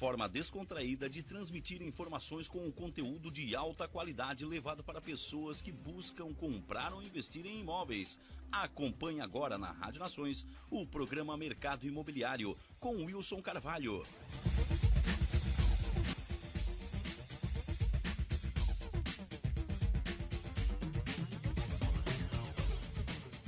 [0.00, 5.70] Forma descontraída de transmitir informações com um conteúdo de alta qualidade levado para pessoas que
[5.70, 8.18] buscam comprar ou investir em imóveis.
[8.50, 14.02] Acompanhe agora na Rádio Nações o programa Mercado Imobiliário com Wilson Carvalho.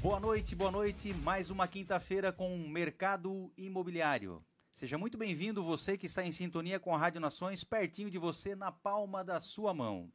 [0.02, 1.14] Boa noite, boa noite.
[1.14, 4.44] Mais uma quinta-feira com o Mercado Imobiliário.
[4.72, 8.56] Seja muito bem-vindo você que está em sintonia com a Rádio Nações, pertinho de você,
[8.56, 10.10] na palma da sua mão.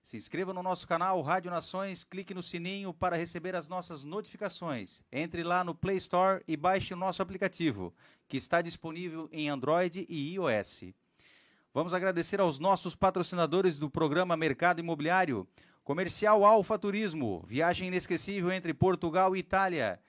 [0.00, 5.02] Se inscreva no nosso canal Rádio Nações, clique no sininho para receber as nossas notificações.
[5.10, 7.92] Entre lá no Play Store e baixe o nosso aplicativo,
[8.28, 10.84] que está disponível em Android e iOS.
[11.74, 15.48] Vamos agradecer aos nossos patrocinadores do programa Mercado Imobiliário.
[15.82, 20.00] Comercial Alfa Turismo, viagem inesquecível entre Portugal e Itália,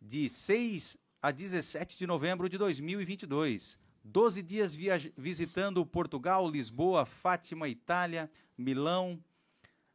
[0.00, 3.76] de 6 a 17 de novembro de 2022.
[4.04, 4.78] 12 dias
[5.16, 9.20] visitando Portugal, Lisboa, Fátima, Itália, Milão,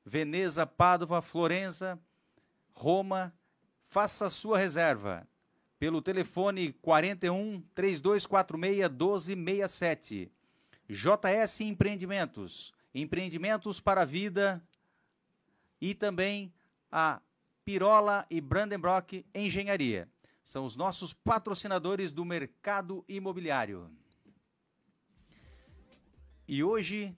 [0.03, 1.97] Veneza, Pádua, Florença,
[2.73, 3.33] Roma.
[3.81, 5.25] Faça sua reserva
[5.79, 10.29] pelo telefone 41 3246 1267.
[10.89, 14.61] JS Empreendimentos, empreendimentos para a vida
[15.79, 16.53] e também
[16.91, 17.21] a
[17.63, 20.09] Pirola e Brandenbrock Engenharia.
[20.51, 23.89] São os nossos patrocinadores do mercado imobiliário.
[26.45, 27.15] E hoje,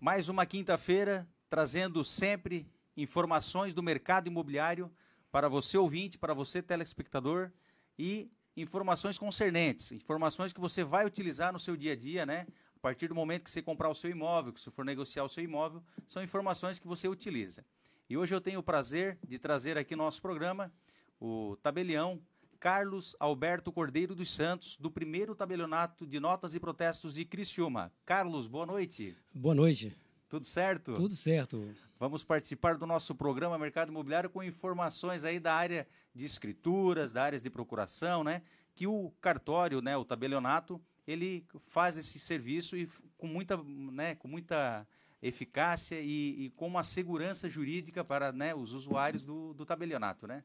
[0.00, 4.90] mais uma quinta-feira, trazendo sempre informações do mercado imobiliário
[5.30, 7.52] para você ouvinte, para você telespectador
[7.96, 12.48] e informações concernentes, informações que você vai utilizar no seu dia a dia, né?
[12.74, 15.28] A partir do momento que você comprar o seu imóvel, que você for negociar o
[15.28, 17.64] seu imóvel, são informações que você utiliza.
[18.10, 20.72] E hoje eu tenho o prazer de trazer aqui no nosso programa
[21.20, 22.20] o tabelião
[22.58, 27.92] Carlos Alberto Cordeiro dos Santos, do primeiro tabelionato de notas e protestos de Criciúma.
[28.04, 29.16] Carlos, boa noite.
[29.34, 29.96] Boa noite.
[30.28, 30.94] Tudo certo?
[30.94, 31.68] Tudo certo.
[31.98, 37.22] Vamos participar do nosso programa Mercado Imobiliário com informações aí da área de escrituras, da
[37.22, 38.42] área de procuração, né?
[38.74, 44.28] Que o cartório, né, o tabelionato, ele faz esse serviço e com muita, né, com
[44.28, 44.86] muita
[45.22, 50.44] eficácia e, e com uma segurança jurídica para né, os usuários do, do tabelionato, né?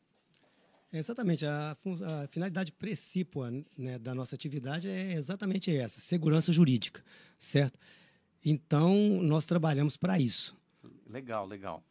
[0.91, 1.45] É, exatamente.
[1.45, 7.03] A, a, finalidade principal né, da nossa atividade é exatamente essa: segurança jurídica,
[7.38, 7.79] certo?
[8.43, 10.57] Então, nós trabalhamos para isso.
[11.07, 11.83] Legal, legal.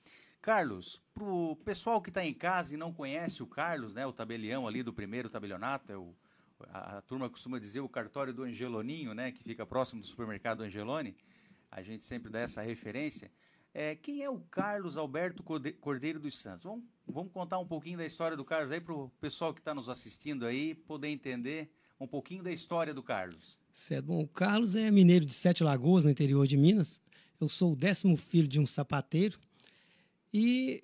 [0.43, 4.13] Carlos, para o pessoal que está em casa e não conhece o Carlos, né, o
[4.13, 6.15] tabelião ali do primeiro tabelionato, é o,
[6.73, 10.63] a, a, turma costuma dizer o cartório do Angeloninho, né, que fica próximo do supermercado
[10.63, 11.15] Angelone,
[11.71, 13.31] a gente sempre dá essa referência.
[13.73, 15.43] É, quem é o Carlos Alberto
[15.81, 16.65] Cordeiro dos Santos?
[16.65, 19.73] Vamos, vamos contar um pouquinho da história do Carlos aí para o pessoal que está
[19.73, 21.71] nos assistindo aí poder entender
[22.01, 23.59] um pouquinho da história do Carlos.
[23.73, 24.07] Certo.
[24.07, 27.01] Bom, o Carlos é mineiro de Sete Lagoas, no interior de Minas.
[27.41, 29.39] Eu sou o décimo filho de um sapateiro.
[30.33, 30.83] E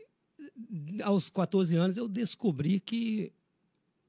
[1.03, 3.33] aos 14 anos eu descobri que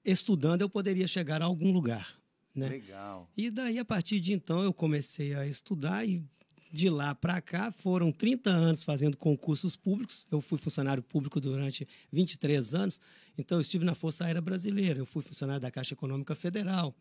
[0.03, 2.17] estudando eu poderia chegar a algum lugar.
[2.53, 2.69] Né?
[2.69, 3.29] Legal.
[3.35, 6.23] E daí, a partir de então, eu comecei a estudar e
[6.71, 10.27] de lá para cá foram 30 anos fazendo concursos públicos.
[10.31, 13.01] Eu fui funcionário público durante 23 anos,
[13.37, 16.95] então eu estive na Força Aérea Brasileira, eu fui funcionário da Caixa Econômica Federal.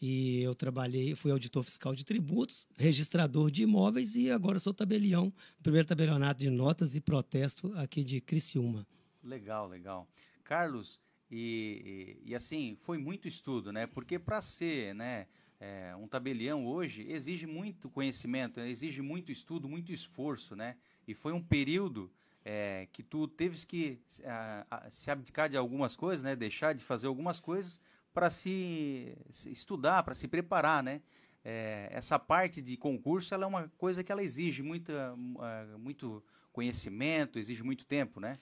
[0.00, 5.32] E eu trabalhei, fui auditor fiscal de tributos, registrador de imóveis e agora sou tabelião,
[5.60, 8.86] primeiro tabelionato de notas e protesto aqui de Criciúma.
[9.24, 10.08] Legal, legal.
[10.44, 11.00] Carlos,
[11.30, 13.86] e, e, e assim, foi muito estudo, né?
[13.86, 15.26] Porque para ser, né,
[15.60, 20.76] é, um tabelião hoje exige muito conhecimento, exige muito estudo, muito esforço, né?
[21.06, 22.12] E foi um período
[22.44, 26.36] é, que tu teves que a, a, se abdicar de algumas coisas, né?
[26.36, 27.80] Deixar de fazer algumas coisas
[28.14, 31.02] para se, se, estudar, para se preparar, né?
[31.44, 35.14] É, essa parte de concurso ela é uma coisa que ela exige muita,
[35.78, 36.22] muito
[36.52, 38.38] conhecimento, exige muito tempo, né?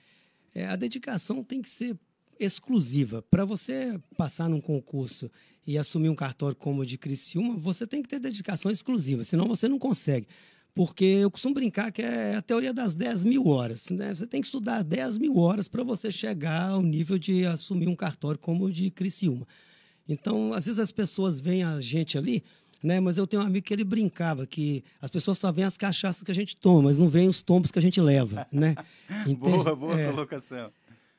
[0.53, 1.97] É, a dedicação tem que ser
[2.39, 3.21] exclusiva.
[3.23, 5.31] Para você passar num concurso
[5.67, 9.45] e assumir um cartório como o de Criciúma, você tem que ter dedicação exclusiva, senão
[9.49, 10.25] você não consegue.
[10.73, 13.89] Porque eu costumo brincar que é a teoria das 10 mil horas.
[13.89, 14.13] Né?
[14.15, 17.95] Você tem que estudar 10 mil horas para você chegar ao nível de assumir um
[17.95, 19.45] cartório como o de Criciúma.
[20.07, 22.43] Então, às vezes as pessoas veem a gente ali,
[22.81, 22.99] né?
[22.99, 26.23] Mas eu tenho um amigo que ele brincava que as pessoas só veem as cachaças
[26.23, 28.75] que a gente toma, mas não veem os tombos que a gente leva, né?
[29.37, 30.09] boa, boa é.
[30.09, 30.71] colocação.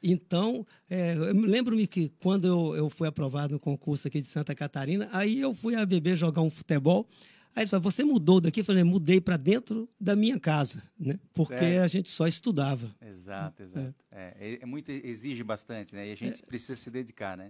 [0.02, 5.08] Então, é, lembro-me que quando eu, eu fui aprovado no concurso aqui de Santa Catarina,
[5.12, 7.08] aí eu fui a beber jogar um futebol.
[7.54, 8.60] Aí ele falou, você mudou daqui?
[8.60, 11.18] Eu falei, mudei para dentro da minha casa, né?
[11.34, 11.84] Porque certo.
[11.84, 12.94] a gente só estudava.
[13.00, 13.94] Exato, exato.
[14.12, 14.34] É.
[14.38, 16.08] É, é muito, exige bastante, né?
[16.08, 16.46] E a gente é.
[16.46, 17.48] precisa se dedicar, né?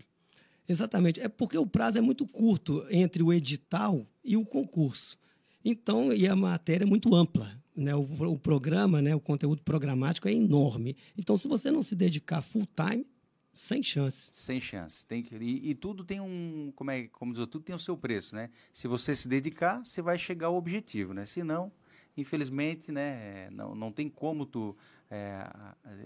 [0.67, 1.21] Exatamente.
[1.21, 5.19] É porque o prazo é muito curto entre o edital e o concurso.
[5.63, 10.29] Então, e a matéria é muito ampla né, o, o, programa, né, o conteúdo programático
[10.29, 10.97] é enorme.
[11.17, 13.07] Então, se você não se dedicar full time,
[13.53, 14.31] sem chance.
[14.33, 15.07] Sem chance.
[15.07, 17.97] Tem que, e, e, tudo tem um, como é, como diz, tudo tem o seu
[17.97, 18.51] preço, né?
[18.73, 21.25] Se você se dedicar, você vai chegar ao objetivo, né?
[21.25, 21.73] Se não,
[22.17, 24.77] infelizmente, né, não, não tem como tu
[25.11, 25.47] é,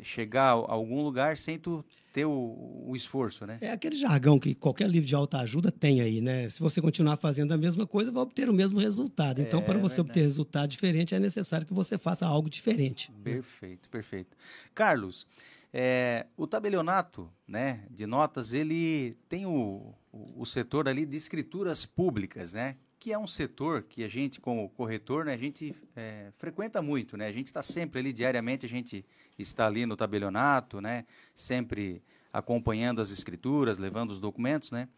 [0.03, 3.59] chegar a algum lugar sem tu ter o, o, esforço, né?
[3.61, 6.49] É aquele jargão que qualquer livro de alta ajuda tem aí, né?
[6.49, 9.41] Se você continuar fazendo a mesma coisa, vai obter o mesmo resultado.
[9.41, 10.11] Então, é, para você verdade.
[10.11, 13.11] obter resultado diferente, é necessário que você faça algo diferente.
[13.25, 14.37] Perfeito, perfeito.
[14.75, 15.27] Carlos,
[15.73, 21.87] é, o tabelionato né, de notas, ele tem o, o, o setor ali de escrituras
[21.87, 22.77] públicas, né?
[23.03, 27.17] Que é um setor que a gente, como corretor, né, a gente é, frequenta muito,
[27.17, 27.27] né?
[27.27, 29.05] A gente está sempre ali, diariamente, a gente
[29.37, 31.05] está ali no tabelionato, né?
[31.35, 32.01] Sempre
[32.33, 34.89] acompanhando as escrituras, levando os documentos, né?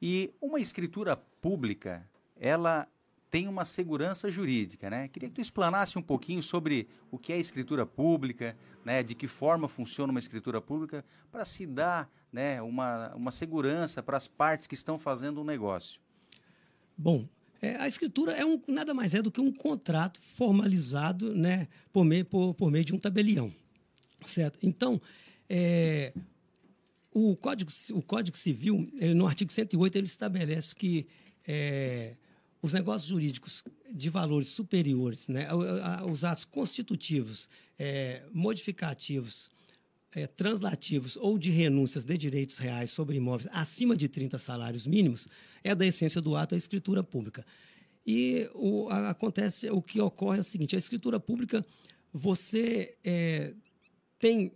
[0.00, 2.88] E uma escritura pública, ela
[3.28, 5.08] tem uma segurança jurídica, né?
[5.08, 9.02] Queria que tu explanasse um pouquinho sobre o que é escritura pública, né?
[9.02, 12.62] De que forma funciona uma escritura pública para se dar, né?
[12.62, 16.00] Uma, uma segurança para as partes que estão fazendo um negócio.
[16.96, 17.28] Bom,
[17.62, 22.04] é, a escritura é um, nada mais é do que um contrato formalizado né, por,
[22.04, 23.52] meio, por, por meio de um tabelião.
[24.24, 24.58] Certo?
[24.62, 25.00] Então,
[25.48, 26.12] é,
[27.12, 31.06] o, Código, o Código Civil, ele, no artigo 108, ele estabelece que
[31.46, 32.14] é,
[32.62, 35.48] os negócios jurídicos de valores superiores, né,
[36.08, 37.48] os atos constitutivos,
[37.78, 39.50] é, modificativos,
[40.14, 45.28] é, translativos ou de renúncias de direitos reais sobre imóveis acima de 30 salários mínimos,
[45.62, 47.44] é da essência do ato a escritura pública.
[48.06, 51.64] E o, a, acontece, o que ocorre é o seguinte: a escritura pública,
[52.12, 53.54] você é,
[54.18, 54.52] tem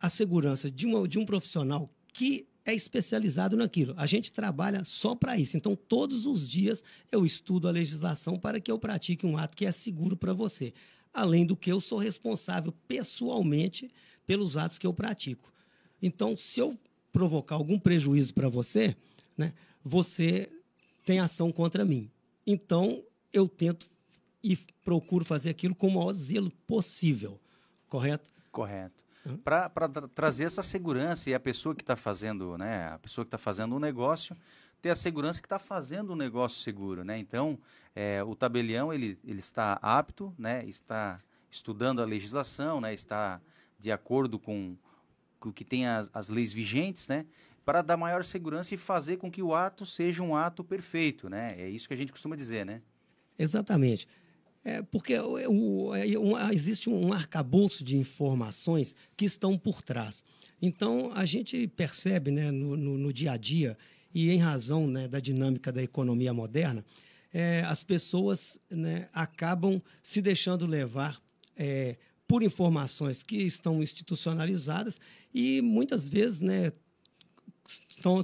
[0.00, 3.94] a segurança de, uma, de um profissional que é especializado naquilo.
[3.96, 5.56] A gente trabalha só para isso.
[5.56, 9.64] Então, todos os dias eu estudo a legislação para que eu pratique um ato que
[9.64, 10.74] é seguro para você.
[11.12, 13.90] Além do que eu sou responsável pessoalmente
[14.26, 15.50] pelos atos que eu pratico.
[16.02, 16.78] Então, se eu
[17.10, 18.94] provocar algum prejuízo para você,
[19.36, 20.48] né, você
[21.04, 22.10] tem ação contra mim.
[22.46, 23.88] Então, eu tento
[24.42, 27.40] e procuro fazer aquilo com o maior zelo possível.
[27.88, 28.30] Correto?
[28.50, 29.04] Correto.
[29.44, 33.28] para tra trazer essa segurança e a pessoa que está fazendo, né, a pessoa que
[33.28, 34.36] está fazendo um negócio
[34.80, 37.18] ter a segurança que está fazendo um negócio seguro, né?
[37.18, 37.58] Então,
[37.94, 40.64] é, o tabelião ele, ele está apto, né?
[40.66, 41.20] Está
[41.50, 42.94] estudando a legislação, né?
[42.94, 43.40] Está
[43.78, 44.76] de acordo com,
[45.40, 47.26] com o que tem as, as leis vigentes, né?
[47.68, 51.54] Para dar maior segurança e fazer com que o ato seja um ato perfeito, né?
[51.58, 52.80] É isso que a gente costuma dizer, né?
[53.38, 54.08] Exatamente.
[54.64, 56.06] É porque o, o, é,
[56.54, 60.24] existe um arcabouço de informações que estão por trás.
[60.62, 63.76] Então, a gente percebe né, no, no, no dia a dia
[64.14, 66.82] e em razão né, da dinâmica da economia moderna,
[67.30, 71.20] é, as pessoas né, acabam se deixando levar
[71.54, 74.98] é, por informações que estão institucionalizadas
[75.34, 76.72] e muitas vezes né,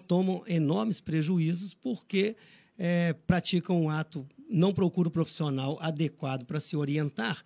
[0.07, 2.37] tomam enormes prejuízos porque
[2.79, 7.43] é, praticam um ato, não procuram o profissional adequado para se orientar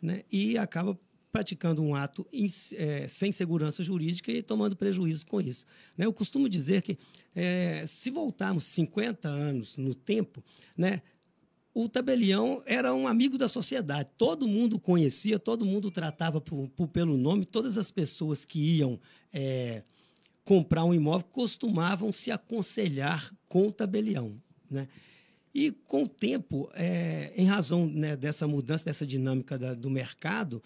[0.00, 0.98] né, e acaba
[1.30, 5.64] praticando um ato in, é, sem segurança jurídica e tomando prejuízo com isso.
[5.96, 6.04] Né?
[6.04, 6.98] Eu costumo dizer que,
[7.34, 10.44] é, se voltarmos 50 anos no tempo,
[10.76, 11.00] né,
[11.74, 14.10] o tabelião era um amigo da sociedade.
[14.18, 19.00] Todo mundo conhecia, todo mundo tratava por, por, pelo nome, todas as pessoas que iam
[19.32, 19.82] é,
[20.44, 24.40] comprar um imóvel costumavam se aconselhar com o tabelião.
[24.70, 24.88] Né?
[25.54, 30.62] E com o tempo, é, em razão né, dessa mudança, dessa dinâmica da, do mercado,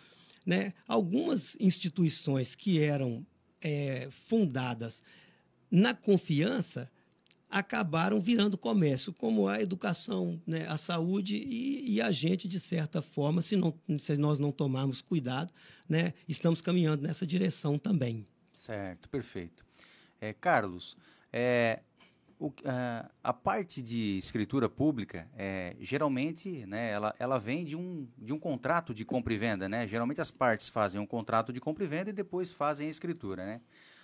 [0.47, 0.73] né?
[0.87, 3.27] Algumas instituições que eram
[3.61, 5.03] é, fundadas
[5.69, 6.89] na confiança
[7.51, 13.01] acabaram virando comércio, como a educação, né, a saúde e, e, a gente, de certa
[13.01, 15.53] forma, se, não, se nós não tomarmos cuidado,
[15.89, 18.27] né, estamos caminhando nessa direção também.
[18.57, 19.67] Certo, perfeito.
[20.19, 20.97] É, Carlos,
[21.31, 21.81] é,
[22.39, 28.09] o, a, a, parte de escritura pública, é, geralmente, né, ela, ela vem de um,
[28.17, 29.87] de um contrato de compra e venda, né?
[29.87, 33.45] Geralmente as partes fazem um contrato de compra e venda e depois fazem a escritura,
[33.45, 33.61] né?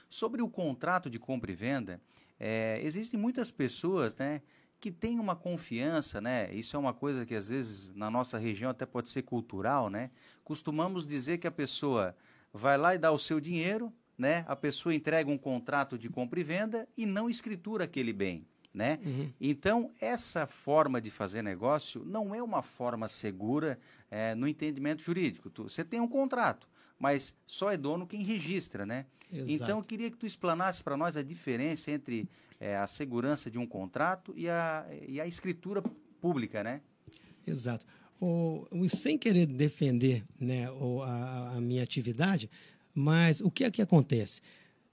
[0.06, 1.98] Sobre o contrato de compra e venda,
[2.38, 4.42] é, existem muitas pessoas, né,
[4.78, 6.52] que têm uma confiança, né?
[6.52, 10.10] Isso é uma coisa que às vezes na nossa região até pode ser cultural, né?
[10.44, 12.14] Costumamos dizer que a pessoa
[12.52, 13.90] vai lá e dá o seu dinheiro,
[14.22, 14.44] né?
[14.46, 19.00] A pessoa entrega um contrato de compra e venda e não escritura aquele bem, né?
[19.04, 19.32] Uhum.
[19.40, 25.50] Então, essa forma de fazer negócio não é uma forma segura é, no entendimento jurídico.
[25.50, 26.68] Tu, você tem um contrato,
[27.00, 29.06] mas só é dono quem registra, né?
[29.32, 29.50] Exato.
[29.50, 32.28] Então, eu queria que tu explanasse para nós a diferença entre
[32.60, 35.82] é, a segurança de um contrato e a, e a escritura
[36.20, 36.80] pública, né?
[37.44, 37.84] Exato.
[38.20, 42.48] O, sem querer defender né, o, a, a minha atividade,
[42.94, 44.40] mas o que é que acontece?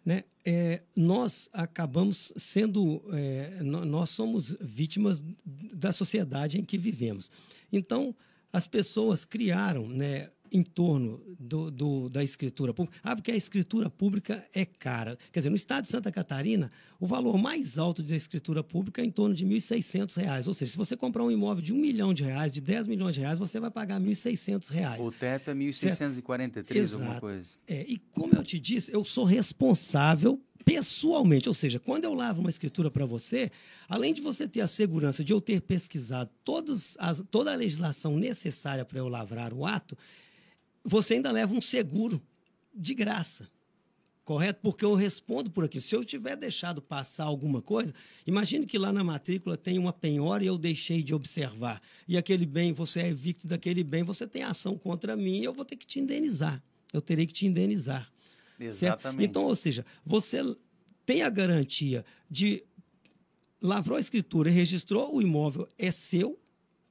[0.05, 0.23] Né?
[0.45, 7.31] É, nós acabamos sendo, é, nós somos vítimas da sociedade em que vivemos.
[7.71, 8.15] Então,
[8.51, 12.97] as pessoas criaram né, em torno do, do, da escritura pública.
[13.03, 15.17] Ah, porque a escritura pública é cara.
[15.31, 19.05] Quer dizer, no estado de Santa Catarina, o valor mais alto da escritura pública é
[19.05, 20.47] em torno de R$ 1.600.
[20.47, 23.15] Ou seja, se você comprar um imóvel de um milhão de reais, de 10 milhões
[23.15, 24.99] de reais, você vai pagar R$ 1.600.
[24.99, 27.57] O teto é 1.643, alguma coisa.
[27.67, 31.49] É, e como eu te disse, eu sou responsável pessoalmente.
[31.49, 33.51] Ou seja, quando eu lavo uma escritura para você,
[33.87, 38.17] além de você ter a segurança de eu ter pesquisado todas as, toda a legislação
[38.17, 39.97] necessária para eu lavrar o ato,
[40.83, 42.21] você ainda leva um seguro
[42.73, 43.49] de graça.
[44.23, 44.59] Correto?
[44.61, 45.81] Porque eu respondo por aqui.
[45.81, 47.93] Se eu tiver deixado passar alguma coisa,
[48.27, 51.81] imagine que lá na matrícula tem uma penhora e eu deixei de observar.
[52.07, 55.53] E aquele bem, você é evicto daquele bem, você tem ação contra mim e eu
[55.53, 56.61] vou ter que te indenizar.
[56.93, 58.11] Eu terei que te indenizar.
[58.59, 59.21] Exatamente.
[59.21, 59.21] Certo?
[59.21, 60.43] Então, ou seja, você
[61.07, 62.63] tem a garantia de
[63.61, 66.39] lavrou a escritura e registrou o imóvel, é seu,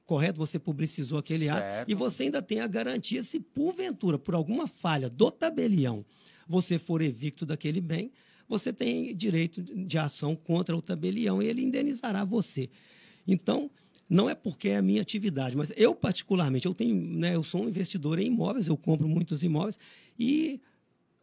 [0.09, 0.39] correto?
[0.39, 1.81] Você publicizou aquele certo.
[1.81, 6.03] ato e você ainda tem a garantia se porventura, por alguma falha do tabelião,
[6.47, 8.11] você for evicto daquele bem,
[8.47, 12.71] você tem direito de ação contra o tabelião e ele indenizará você.
[13.27, 13.69] Então,
[14.09, 17.63] não é porque é a minha atividade, mas eu particularmente, eu tenho, né, eu sou
[17.63, 19.77] um investidor em imóveis, eu compro muitos imóveis
[20.17, 20.59] e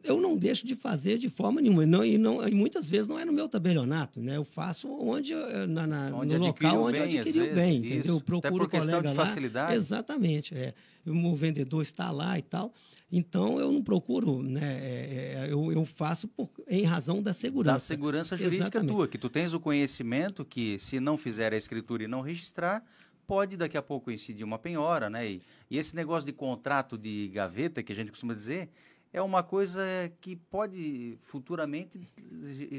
[0.04, 1.84] eu não deixo de fazer de forma nenhuma.
[1.84, 4.36] Não, e, não, e muitas vezes não é no meu tabelionato, né?
[4.36, 5.34] Eu faço onde,
[5.68, 8.00] na, na onde no local onde eu adquiri o bem, entendeu?
[8.00, 8.10] Isso.
[8.10, 9.14] Eu procuro Até por o colega de lá.
[9.14, 9.74] Facilidade.
[9.74, 10.54] Exatamente.
[10.54, 10.74] É.
[11.06, 12.72] O vendedor está lá e tal.
[13.10, 14.78] Então eu não procuro, né?
[14.80, 17.74] É, é, eu, eu faço por, em razão da segurança.
[17.74, 18.92] Da segurança jurídica Exatamente.
[18.92, 22.84] tua, que tu tens o conhecimento que se não fizer a escritura e não registrar,
[23.26, 25.28] pode daqui a pouco incidir uma penhora, né?
[25.28, 28.70] E, e esse negócio de contrato de gaveta que a gente costuma dizer,
[29.16, 29.82] é uma coisa
[30.20, 31.98] que pode futuramente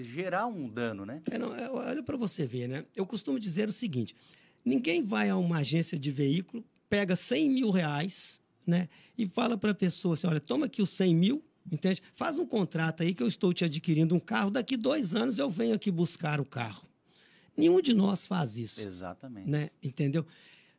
[0.04, 1.24] gerar um dano, né?
[1.32, 2.86] É, não, é, olha para você ver, né?
[2.96, 4.16] Eu costumo dizer o seguinte:
[4.64, 8.88] ninguém vai a uma agência de veículo, pega 100 mil reais, né?
[9.18, 12.02] E fala para a pessoa assim: olha, toma aqui os 100 mil, Entende?
[12.16, 15.50] Faz um contrato aí que eu estou te adquirindo um carro, daqui dois anos eu
[15.50, 16.88] venho aqui buscar o carro.
[17.58, 18.80] Nenhum de nós faz isso.
[18.80, 19.50] Exatamente.
[19.50, 19.70] Né?
[19.84, 20.26] Entendeu?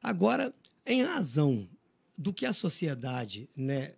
[0.02, 0.54] Agora,
[0.86, 1.68] em razão
[2.16, 3.92] do que a sociedade né,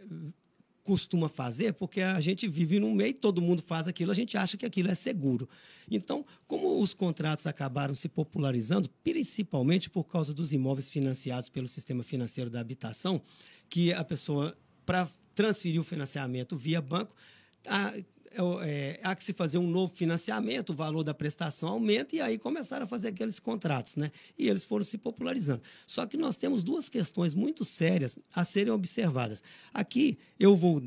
[0.82, 4.56] costuma fazer, porque a gente vive num meio, todo mundo faz aquilo, a gente acha
[4.56, 5.48] que aquilo é seguro.
[5.90, 12.02] Então, como os contratos acabaram se popularizando, principalmente por causa dos imóveis financiados pelo sistema
[12.02, 13.20] financeiro da habitação,
[13.68, 14.56] que a pessoa,
[14.86, 17.14] para transferir o financiamento via banco,
[17.66, 17.94] a,
[18.62, 22.38] é, há que se fazer um novo financiamento, o valor da prestação aumenta, e aí
[22.38, 24.12] começaram a fazer aqueles contratos, né?
[24.38, 25.62] E eles foram se popularizando.
[25.86, 29.42] Só que nós temos duas questões muito sérias a serem observadas.
[29.74, 30.82] Aqui eu vou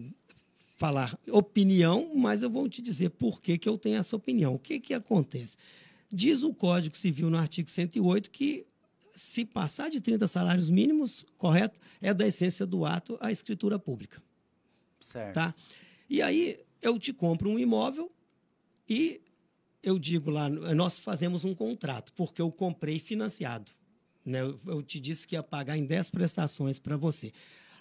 [0.75, 4.55] falar opinião, mas eu vou te dizer por que, que eu tenho essa opinião.
[4.55, 5.57] O que, que acontece?
[6.11, 8.65] Diz o Código Civil no artigo 108 que
[9.11, 14.21] se passar de 30 salários mínimos, correto, é da essência do ato a escritura pública.
[14.99, 15.35] Certo.
[15.35, 15.53] Tá?
[16.09, 18.11] E aí eu te compro um imóvel
[18.87, 19.21] e
[19.81, 23.71] eu digo lá, nós fazemos um contrato, porque eu comprei financiado.
[24.25, 24.39] Né?
[24.67, 27.33] Eu te disse que ia pagar em 10 prestações para você.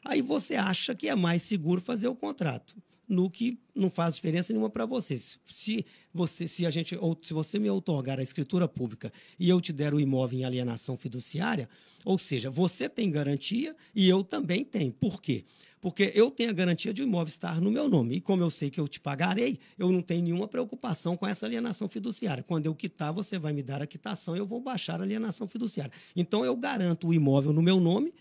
[0.04, 2.74] Aí você acha que é mais seguro fazer o contrato,
[3.08, 5.16] no que não faz diferença nenhuma para você.
[5.16, 9.60] Se você, se a gente, ou se você me otorgar a escritura pública e eu
[9.60, 11.68] te der o imóvel em alienação fiduciária,
[12.04, 14.92] ou seja, você tem garantia e eu também tenho.
[14.92, 15.44] Por quê?
[15.82, 18.14] Porque eu tenho a garantia de o imóvel estar no meu nome.
[18.14, 21.44] E como eu sei que eu te pagarei, eu não tenho nenhuma preocupação com essa
[21.44, 22.44] alienação fiduciária.
[22.44, 25.48] Quando eu quitar, você vai me dar a quitação e eu vou baixar a alienação
[25.48, 25.92] fiduciária.
[26.14, 28.14] Então eu garanto o imóvel no meu nome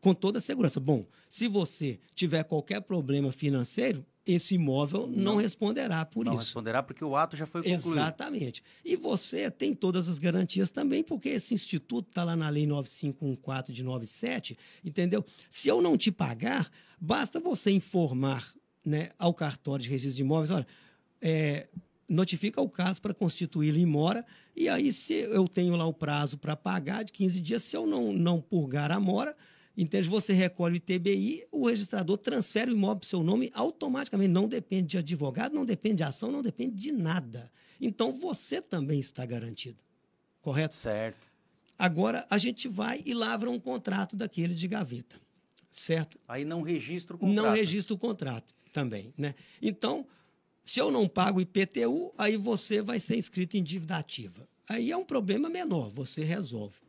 [0.00, 0.78] com toda a segurança.
[0.78, 6.38] Bom, se você tiver qualquer problema financeiro, esse imóvel não, não responderá por não isso.
[6.38, 7.98] Não responderá porque o ato já foi concluído.
[7.98, 8.62] Exatamente.
[8.84, 13.72] E você tem todas as garantias também, porque esse instituto está lá na Lei 9514
[13.72, 15.24] de 97, entendeu?
[15.48, 18.52] Se eu não te pagar, basta você informar
[18.84, 20.66] né, ao cartório de registro de imóveis, olha,
[21.20, 21.68] é,
[22.08, 26.36] notifica o caso para constituí-lo em mora, e aí se eu tenho lá o prazo
[26.36, 29.36] para pagar de 15 dias, se eu não, não purgar a mora,
[29.76, 30.08] Entende?
[30.08, 34.30] Você recolhe o ITBI, o registrador transfere o imóvel para o seu nome automaticamente.
[34.30, 37.50] Não depende de advogado, não depende de ação, não depende de nada.
[37.80, 39.78] Então você também está garantido.
[40.42, 40.74] Correto?
[40.74, 41.30] Certo.
[41.78, 45.18] Agora a gente vai e lavra um contrato daquele de gaveta.
[45.70, 46.18] Certo?
[46.26, 47.36] Aí não registra o contrato.
[47.36, 49.14] Não registra o contrato também.
[49.16, 49.34] Né?
[49.62, 50.06] Então,
[50.64, 54.48] se eu não pago o IPTU, aí você vai ser inscrito em dívida ativa.
[54.68, 56.80] Aí é um problema menor, você resolve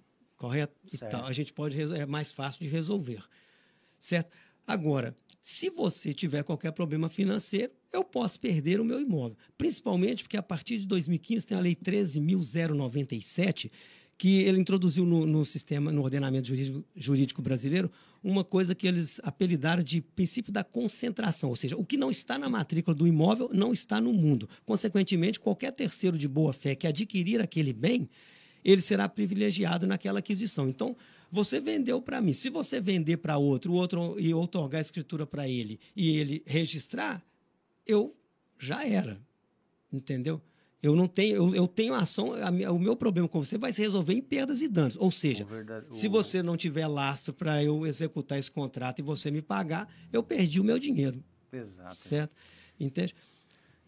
[0.42, 0.74] correto?
[0.92, 3.24] Então, a gente pode é mais fácil de resolver,
[4.00, 4.36] certo?
[4.66, 10.38] Agora, se você tiver qualquer problema financeiro, eu posso perder o meu imóvel, principalmente porque
[10.38, 13.70] a partir de 2015 tem a lei 13.097
[14.18, 17.92] que ele introduziu no, no, sistema, no ordenamento jurídico, jurídico, brasileiro,
[18.24, 22.38] uma coisa que eles apelidaram de princípio da concentração, ou seja, o que não está
[22.38, 24.48] na matrícula do imóvel não está no mundo.
[24.66, 28.10] Consequentemente, qualquer terceiro de boa fé que adquirir aquele bem,
[28.64, 30.70] ele será privilegiado naquela aquisição.
[30.70, 30.96] Então,
[31.32, 32.34] você vendeu para mim.
[32.34, 37.24] Se você vender para outro, outro e outorgar a escritura para ele e ele registrar,
[37.88, 38.16] eu
[38.60, 39.20] já era.
[39.92, 40.42] Entendeu?
[40.82, 42.32] Eu não tenho, eu, eu tenho ação,
[42.74, 44.98] o meu problema com você vai se resolver em perdas e danos.
[44.98, 45.94] Ou seja, verdade, o...
[45.94, 50.24] se você não tiver lastro para eu executar esse contrato e você me pagar, eu
[50.24, 51.24] perdi o meu dinheiro.
[51.54, 51.96] Exato.
[51.98, 52.36] Certo?
[52.80, 53.14] Entende?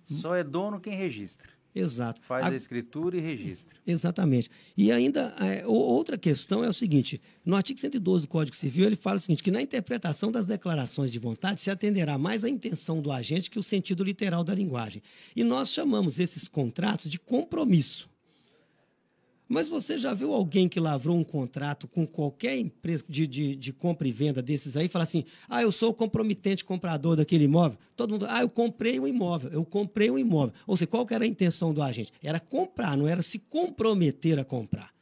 [0.06, 1.50] Só é dono quem registra.
[1.76, 2.22] Exato.
[2.22, 3.76] Faz a, a escritura e registra.
[3.86, 4.50] Exatamente.
[4.78, 8.96] E ainda, é, outra questão é o seguinte: no artigo 112 do Código Civil, ele
[8.96, 13.02] fala o seguinte: que na interpretação das declarações de vontade se atenderá mais à intenção
[13.02, 15.02] do agente que o sentido literal da linguagem.
[15.36, 18.13] E nós chamamos esses contratos de compromisso.
[19.48, 23.74] Mas você já viu alguém que lavrou um contrato com qualquer empresa de, de, de,
[23.74, 27.44] compra e venda desses aí e fala assim: ah, eu sou o comprometente comprador daquele
[27.44, 27.78] imóvel?
[27.96, 30.54] Todo mundo, ah, eu comprei um imóvel, eu comprei um imóvel.
[30.66, 32.12] Ou seja, qual era a intenção do agente?
[32.22, 34.94] Era comprar, não era se comprometer a comprar.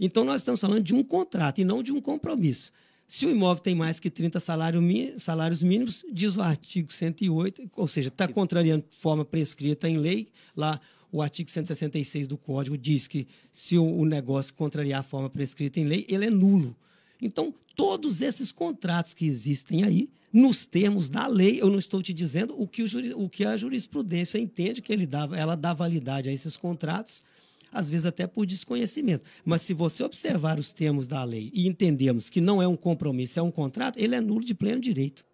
[0.00, 2.72] Então nós estamos falando de um contrato e não de um compromisso.
[3.06, 8.08] Se o imóvel tem mais que 30 salários mínimos, diz o artigo 108, ou seja,
[8.08, 10.80] está contrariando forma prescrita em lei, lá
[11.12, 15.84] o artigo 166 do Código diz que se o, negócio contrariar a forma prescrita em
[15.84, 16.74] lei, ele é nulo.
[17.20, 22.14] Então, todos esses contratos que existem aí, nos termos da lei, eu não estou te
[22.14, 22.86] dizendo o que, o,
[23.24, 27.22] o que a jurisprudência entende que ele dá, ela dá validade a esses contratos,
[27.70, 29.28] às vezes até por desconhecimento.
[29.44, 33.38] Mas se você observar os termos da lei e entendermos que não é um compromisso,
[33.38, 35.24] é um contrato, ele é nulo de pleno direito.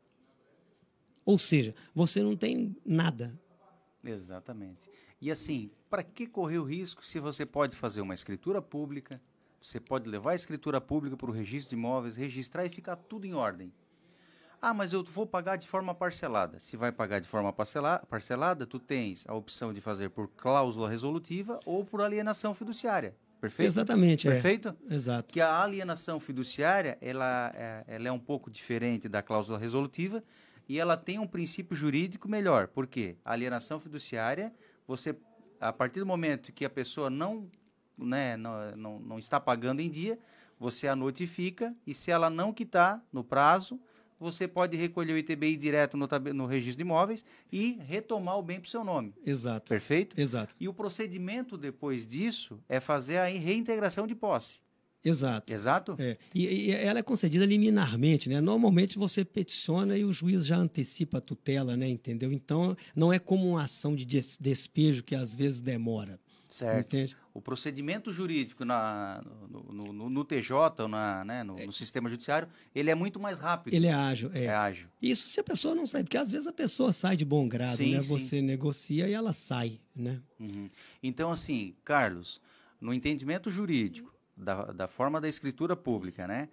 [1.25, 3.39] Ou seja, você não tem nada.
[4.05, 4.89] Exatamente.
[5.21, 9.21] E assim, para que correr o risco se você pode fazer uma escritura pública,
[9.61, 13.27] você pode levar a escritura pública para o registro de imóveis, registrar e ficar tudo
[13.27, 13.73] em ordem.
[14.61, 16.59] Ah, mas eu vou pagar de forma parcelada.
[16.59, 20.89] Se vai pagar de forma parcela- parcelada, tu tens a opção de fazer por cláusula
[20.89, 23.15] resolutiva ou por alienação fiduciária.
[23.41, 23.69] Perfeito?
[23.69, 24.33] Exatamente, é.
[24.33, 24.77] Perfeito?
[24.91, 25.33] Exato.
[25.33, 30.25] Que a alienação fiduciária, ela é, ela é um pouco diferente da cláusula resolutiva
[30.69, 32.67] e ela tem um princípio jurídico melhor.
[32.67, 33.17] Por quê?
[33.25, 34.53] A alienação fiduciária,
[34.89, 35.15] você,
[35.61, 37.49] a partir do momento que a pessoa não,
[37.97, 40.19] né, não, não, não está pagando em dia,
[40.59, 43.79] você a notifica e se ela não quitar no prazo,
[44.19, 48.59] você pode recolher o ITBI direto no, no registro de imóveis e retomar o bem
[48.59, 49.15] para o seu nome.
[49.25, 49.69] Exato.
[49.69, 50.19] Perfeito?
[50.19, 50.57] Exato.
[50.59, 54.61] E o procedimento depois disso é fazer a reintegração de posse.
[55.05, 55.53] Exato.
[55.53, 55.95] Exato?
[55.99, 58.41] É, e, e ela é concedida liminarmente, né?
[58.41, 61.89] Normalmente você peticiona e o juiz já antecipa a tutela, né?
[61.89, 62.33] Entendeu?
[62.33, 66.19] Então não é como uma ação de des- despejo que às vezes demora.
[66.49, 66.97] Certo.
[66.97, 67.17] Entende?
[67.35, 72.49] O procedimento jurídico na, no, no- no- no TJ, na, né, no, no sistema judiciário,
[72.75, 73.75] ele é muito mais rápido.
[73.75, 74.31] Ele é ágil.
[74.33, 74.45] É.
[74.45, 74.89] é ágil.
[75.01, 77.77] Isso se a pessoa não sai, porque às vezes a pessoa sai de bom grado,
[77.77, 78.03] Sim, né?
[78.03, 78.09] sim.
[78.09, 80.21] Você negocia e ela sai, né?
[80.41, 80.67] Uhum.
[81.03, 82.41] Então, assim, Carlos,
[82.81, 86.49] no entendimento jurídico da, da forma da escritura pública, né?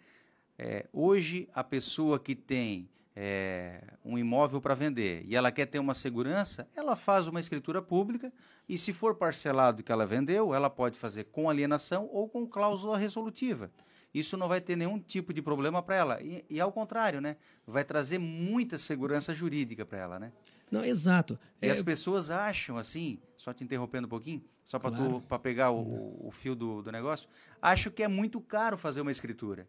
[0.57, 5.79] é, hoje a pessoa que tem é, um imóvel para vender e ela quer ter
[5.79, 8.31] uma segurança, ela faz uma escritura pública
[8.67, 12.97] e se for parcelado que ela vendeu, ela pode fazer com alienação ou com cláusula
[12.97, 13.71] resolutiva.
[14.13, 16.21] Isso não vai ter nenhum tipo de problema para ela.
[16.21, 17.35] E, e ao contrário, né?
[17.67, 20.31] Vai trazer muita segurança jurídica para ela, né?
[20.75, 21.39] Não, exato.
[21.61, 25.23] E É, as pessoas acham assim, só te interrompendo um pouquinho, só para Claro.
[25.41, 27.29] pegar o, o fio do, do negócio,
[27.61, 29.67] acham que é muito caro fazer uma escritura.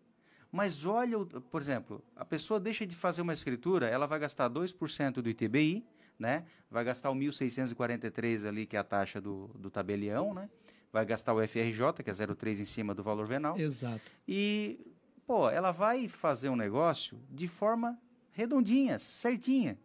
[0.50, 1.18] Mas olha,
[1.50, 5.84] por exemplo, a pessoa deixa de fazer uma escritura, ela vai gastar 2% do ITBI,
[6.18, 6.44] né?
[6.70, 10.48] Vai gastar o 1.643 ali, que é a taxa do, do tabelião, né?
[10.92, 13.58] Vai gastar o FRJ, que é 0,3 em cima do valor venal.
[13.58, 14.10] Exato.
[14.26, 14.80] E,
[15.26, 17.98] pô, ela vai fazer um negócio de forma
[18.30, 19.78] redondinha, certinha.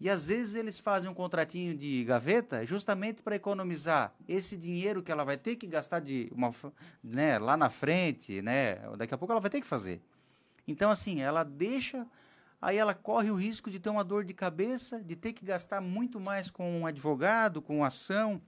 [0.00, 5.12] E às vezes eles fazem um contratinho de gaveta justamente para economizar esse dinheiro que
[5.12, 6.50] ela vai ter que gastar de uma,
[7.04, 8.76] né, lá na frente, né?
[8.96, 10.00] Daqui a pouco ela vai ter que fazer.
[10.66, 12.06] Então, assim, ela deixa,
[12.62, 15.82] aí ela corre o risco de ter uma dor de cabeça, de ter que gastar
[15.82, 18.40] muito mais com um advogado, com ação,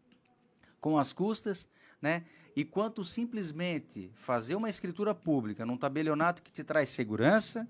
[0.80, 1.68] com as custas,
[2.00, 2.24] né?
[2.56, 7.68] E quanto simplesmente fazer uma escritura pública num tabelionato que te traz segurança,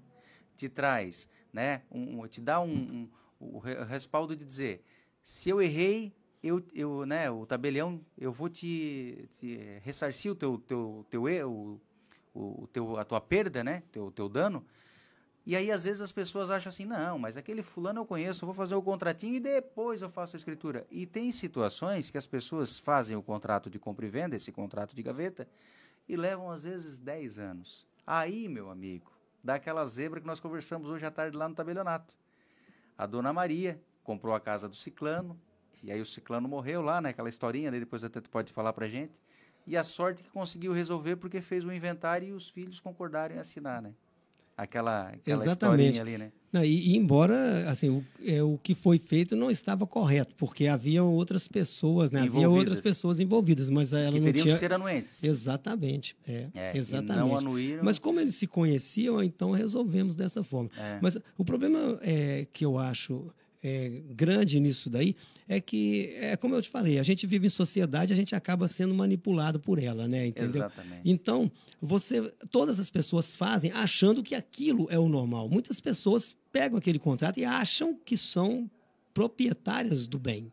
[0.56, 3.08] te traz, né, um- te dá um, um-
[3.42, 4.84] o re- respaldo de dizer,
[5.22, 10.58] se eu errei, eu, eu, né, o tabelião, eu vou te, te ressarcir o teu,
[10.58, 11.80] teu, teu erro,
[12.34, 14.64] o, o teu, a tua perda, né, teu, teu dano.
[15.44, 18.46] E aí, às vezes, as pessoas acham assim, não, mas aquele fulano eu conheço, eu
[18.46, 20.86] vou fazer o contratinho e depois eu faço a escritura.
[20.90, 24.94] E tem situações que as pessoas fazem o contrato de compra e venda, esse contrato
[24.94, 25.48] de gaveta,
[26.08, 27.84] e levam, às vezes, 10 anos.
[28.06, 29.10] Aí, meu amigo,
[29.42, 32.16] dá aquela zebra que nós conversamos hoje à tarde lá no tabelionato.
[33.02, 35.36] A dona Maria comprou a casa do Ciclano,
[35.82, 37.08] e aí o Ciclano morreu lá, né?
[37.08, 39.20] Aquela historinha, depois até tu pode falar pra gente.
[39.66, 43.38] E a sorte que conseguiu resolver porque fez o inventário e os filhos concordaram em
[43.40, 43.92] assinar, né?
[44.56, 45.98] Aquela, aquela Exatamente.
[45.98, 46.30] ali, né?
[46.52, 50.66] Não, e, e embora assim, o, é, o que foi feito não estava correto, porque
[50.66, 52.20] havia outras pessoas, né?
[52.20, 54.54] Havia outras pessoas envolvidas, mas ela Que não teriam tinha.
[54.54, 55.24] que ser anuentes.
[55.24, 57.16] Exatamente, é, É, exatamente.
[57.26, 57.82] não anuíram.
[57.82, 60.68] Mas como eles se conheciam, então resolvemos dessa forma.
[60.76, 60.98] É.
[61.00, 63.32] Mas o problema é, que eu acho
[63.64, 65.16] é, grande nisso daí
[65.48, 68.68] é que, é como eu te falei, a gente vive em sociedade, a gente acaba
[68.68, 70.26] sendo manipulado por ela, né?
[70.26, 70.48] Entendeu?
[70.48, 71.02] Exatamente.
[71.04, 71.50] Então,
[71.80, 75.48] você, todas as pessoas fazem achando que aquilo é o normal.
[75.48, 78.70] Muitas pessoas pegam aquele contrato e acham que são
[79.12, 80.52] proprietárias do bem,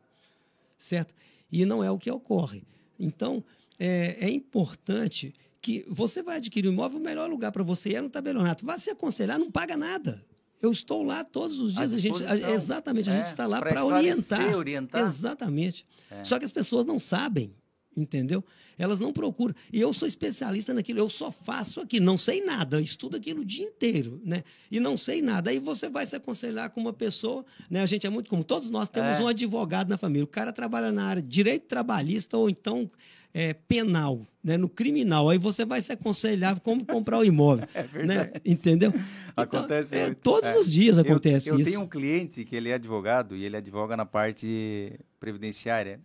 [0.77, 1.13] certo?
[1.51, 2.63] E não é o que ocorre.
[2.99, 3.43] Então,
[3.77, 8.01] é, é importante que você vai adquirir um imóvel, o melhor lugar para você é
[8.01, 8.65] no tabelionato.
[8.65, 10.25] Vá se aconselhar, não paga nada.
[10.61, 11.93] Eu estou lá todos os dias.
[11.93, 14.55] A gente, a- exatamente, a É, gente está lá para orientar.
[14.55, 15.01] orientar.
[15.01, 15.05] É.
[15.05, 15.85] Exatamente.
[16.23, 17.53] Só que as pessoas não sabem,
[17.95, 18.43] entendeu?
[18.77, 19.53] Elas não procuram.
[19.73, 23.45] E eu sou especialista naquilo, eu só faço aquilo, não sei nada, estudo aquilo o
[23.45, 24.43] dia inteiro, né?
[24.71, 25.49] E não sei nada.
[25.49, 27.81] Aí você vai se aconselhar com uma pessoa, né?
[27.81, 29.21] A gente é muito comum, todos nós temos É.
[29.21, 30.23] um advogado na família.
[30.23, 32.89] O cara trabalha na área de direito trabalhista ou então
[33.33, 34.57] é, penal, né?
[34.57, 35.29] No criminal.
[35.29, 38.31] Aí você vai se aconselhar como comprar o imóvel, É verdade.
[38.33, 38.41] né?
[38.45, 38.93] Entendeu?
[39.35, 40.19] Acontece é, muito.
[40.21, 40.57] todos É.
[40.57, 41.69] os dias Eu- acontece eu, isso.
[41.69, 45.99] tenho um cliente que ele é advogado e ele advoga na parte previdenciária.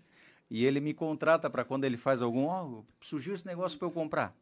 [0.51, 3.93] E ele me contrata para quando ele faz algum, ó, surgiu esse negócio para eu
[3.93, 4.37] comprar.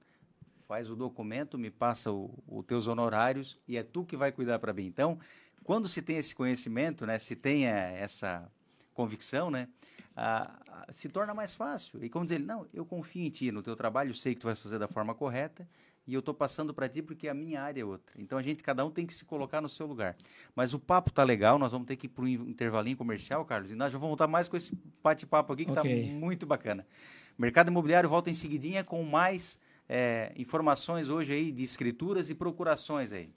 [0.60, 4.72] Faz o documento, me passa os teus honorários e é tu que vai cuidar para
[4.72, 4.86] mim.
[4.86, 5.18] Então,
[5.64, 8.50] quando se tem esse conhecimento, né, se tem eh, essa
[8.94, 9.68] convicção, né,
[10.16, 12.04] ah, se torna mais fácil.
[12.04, 14.40] E como dizer, ele, não, eu confio em ti, no teu trabalho, eu sei que
[14.40, 15.66] tu vais fazer da forma correta
[16.06, 18.20] e eu estou passando para ti porque a minha área é outra.
[18.20, 20.16] Então a gente, cada um tem que se colocar no seu lugar.
[20.54, 23.70] Mas o papo tá legal, nós vamos ter que ir para um intervalinho comercial, Carlos,
[23.70, 26.04] e nós já vamos voltar mais com esse bate-papo aqui que está Ok.
[26.04, 26.86] muito bacana.
[27.38, 33.12] Mercado imobiliário volta em seguidinha com mais é, informações hoje aí de escrituras e procurações
[33.12, 33.32] aí.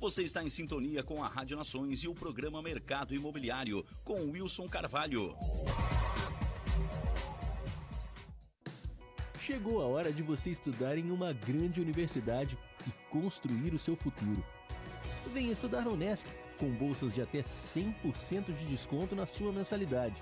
[0.00, 4.66] Você está em sintonia com a Rádio Nações e o programa Mercado Imobiliário com Wilson
[4.66, 5.36] Carvalho.
[9.38, 14.42] Chegou a hora de você estudar em uma grande universidade e construir o seu futuro.
[15.34, 16.26] Venha estudar na Unesc,
[16.58, 20.16] com bolsas de até 100% de desconto na sua mensalidade.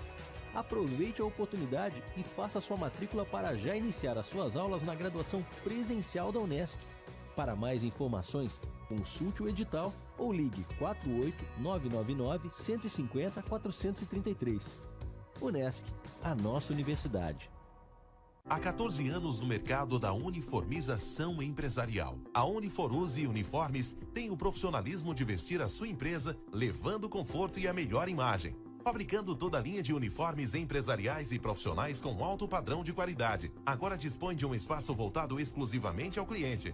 [0.53, 5.41] Aproveite a oportunidade e faça sua matrícula para já iniciar as suas aulas na graduação
[5.63, 6.77] presencial da Unesc.
[7.33, 14.79] Para mais informações, consulte o edital ou ligue 48 999 150 433.
[15.39, 15.85] Unesc,
[16.21, 17.49] a nossa universidade.
[18.49, 22.17] Há 14 anos no mercado da uniformização empresarial.
[22.33, 27.73] A Uniforuse Uniformes tem o profissionalismo de vestir a sua empresa, levando conforto e a
[27.73, 28.55] melhor imagem.
[28.83, 33.51] Fabricando toda a linha de uniformes empresariais e profissionais com alto padrão de qualidade.
[33.63, 36.73] Agora dispõe de um espaço voltado exclusivamente ao cliente.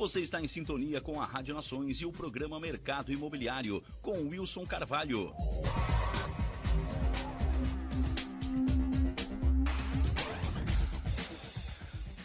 [0.00, 4.64] Você está em sintonia com a Rádio Nações e o programa Mercado Imobiliário com Wilson
[4.64, 5.30] Carvalho.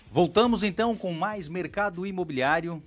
[0.09, 2.81] Voltamos então com mais mercado imobiliário.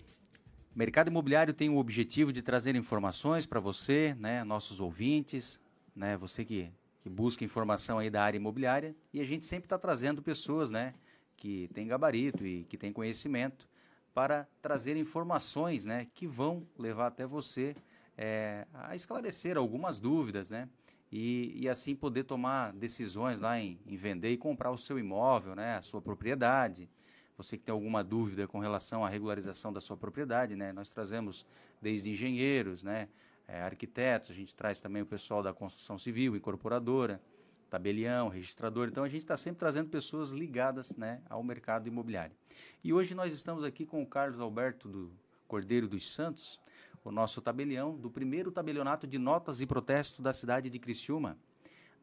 [0.75, 5.61] Mercado imobiliário tem o objetivo de trazer informações para você, né, nossos ouvintes,
[5.95, 6.73] né, você que,
[7.03, 8.97] que busca informação aí da área imobiliária.
[9.13, 10.95] E a gente sempre está trazendo pessoas, né,
[11.37, 13.69] que têm gabarito e que têm conhecimento
[14.15, 17.77] para trazer informações, né, que vão levar até você
[18.17, 20.69] é, a esclarecer algumas dúvidas, né,
[21.11, 25.55] e, e assim poder tomar decisões lá em, em vender e comprar o seu imóvel,
[25.55, 26.89] né, a sua propriedade.
[27.37, 31.47] Você que tem alguma dúvida com relação à regularização da sua propriedade, né, nós trazemos
[31.81, 33.09] desde engenheiros, né,
[33.47, 37.21] é, arquitetos, a gente traz também o pessoal da construção civil, incorporadora,
[37.69, 38.89] tabelião, registrador.
[38.89, 42.35] Então a gente está sempre trazendo pessoas ligadas né, ao mercado imobiliário.
[42.83, 45.13] E hoje nós estamos aqui com o Carlos Alberto do
[45.47, 46.61] Cordeiro dos Santos,
[47.05, 51.39] o nosso tabelião do primeiro tabelionato de notas e protesto da cidade de Criciúma.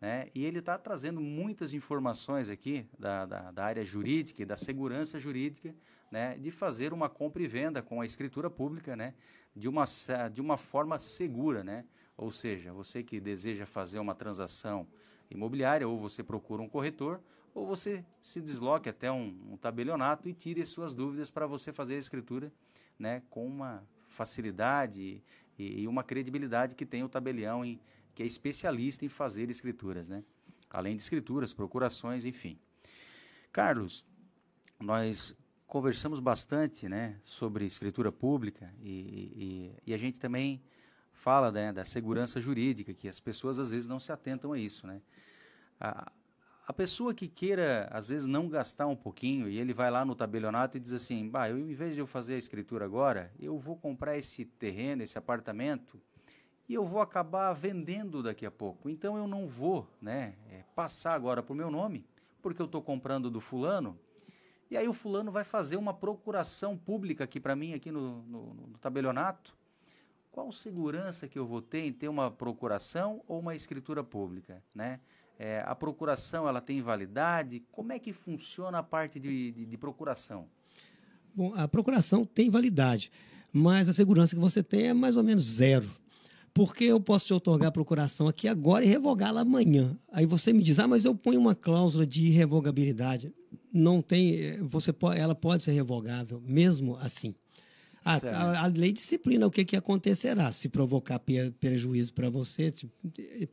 [0.02, 0.30] Né?
[0.36, 5.18] E ele está trazendo muitas informações aqui da, da, da, área jurídica e da segurança
[5.18, 5.74] jurídica
[6.12, 6.38] né?
[6.38, 9.14] de fazer uma compra e venda com a escritura pública né?
[9.56, 9.86] de, uma,
[10.32, 11.64] de uma forma segura.
[11.64, 11.86] Né?
[12.18, 14.88] Ou seja, você que deseja fazer uma transação
[15.30, 17.22] imobiliária, ou você procura um corretor,
[17.54, 21.72] ou você se desloque até um, um tabelionato e tire as suas dúvidas para você
[21.72, 22.52] fazer a escritura
[23.00, 25.24] né, com uma facilidade
[25.58, 27.80] e, e, uma credibilidade que tem o tabelião em
[28.14, 30.24] que é especialista em fazer escrituras, né?
[30.70, 32.58] Além de escrituras, procurações, enfim.
[33.52, 34.06] Carlos,
[34.80, 40.62] nós conversamos bastante, né, sobre escritura pública e, e, e a gente também
[41.16, 44.86] fala né, da segurança jurídica, que as pessoas às vezes não se atentam a isso,
[44.86, 45.02] né?
[45.80, 46.12] A,
[46.68, 50.16] a pessoa que queira, às vezes, não gastar um pouquinho, e ele vai lá no
[50.16, 53.58] tabelionato e diz assim, bah, eu, em vez de eu fazer a escritura agora, eu
[53.60, 56.02] vou comprar esse terreno, esse apartamento,
[56.68, 58.90] e eu vou acabar vendendo daqui a pouco.
[58.90, 62.04] Então eu não vou né, é, passar agora para o meu nome,
[62.42, 64.00] porque eu estou comprando do fulano,
[64.70, 68.54] e aí o fulano vai fazer uma procuração pública aqui para mim, aqui no, no,
[68.56, 69.56] no tabelionato.
[70.36, 75.00] Qual segurança que eu vou ter em ter uma procuração ou uma escritura pública, né?
[75.40, 77.64] É, a procuração ela tem validade?
[77.72, 80.50] Como é que funciona a parte de, de, de, procuração?
[81.34, 83.14] Bom, a procuração tem validade,
[83.50, 85.90] mas a segurança que você tem é mais ou menos zero.
[86.54, 89.98] Porque eu posso te otorgar a procuração aqui agora e revogá-la amanhã.
[90.12, 93.34] Aí você me diz, ah, mas eu ponho uma cláusula de revogabilidade.
[93.72, 97.34] Não tem, eh, você ela pode ser revogável, mesmo assim.
[98.06, 100.52] A, a, a, lei disciplina o que, que acontecerá.
[100.52, 101.20] Se provocar
[101.60, 102.94] prejuízo para você, tipo,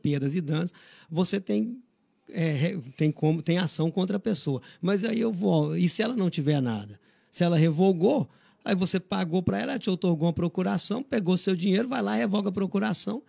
[0.01, 0.71] perdas e danos,
[1.09, 1.81] você tem,
[2.29, 4.61] é, tem, como, tem ação contra a pessoa.
[4.79, 5.75] Mas aí eu vou.
[5.75, 6.99] E se ela não tiver nada?
[7.31, 8.29] Se ela revogou,
[8.63, 12.49] aí você pagou para ela, te otorgou uma procuração, pegou seu dinheiro, vai lá, revoga
[12.49, 13.23] a procuração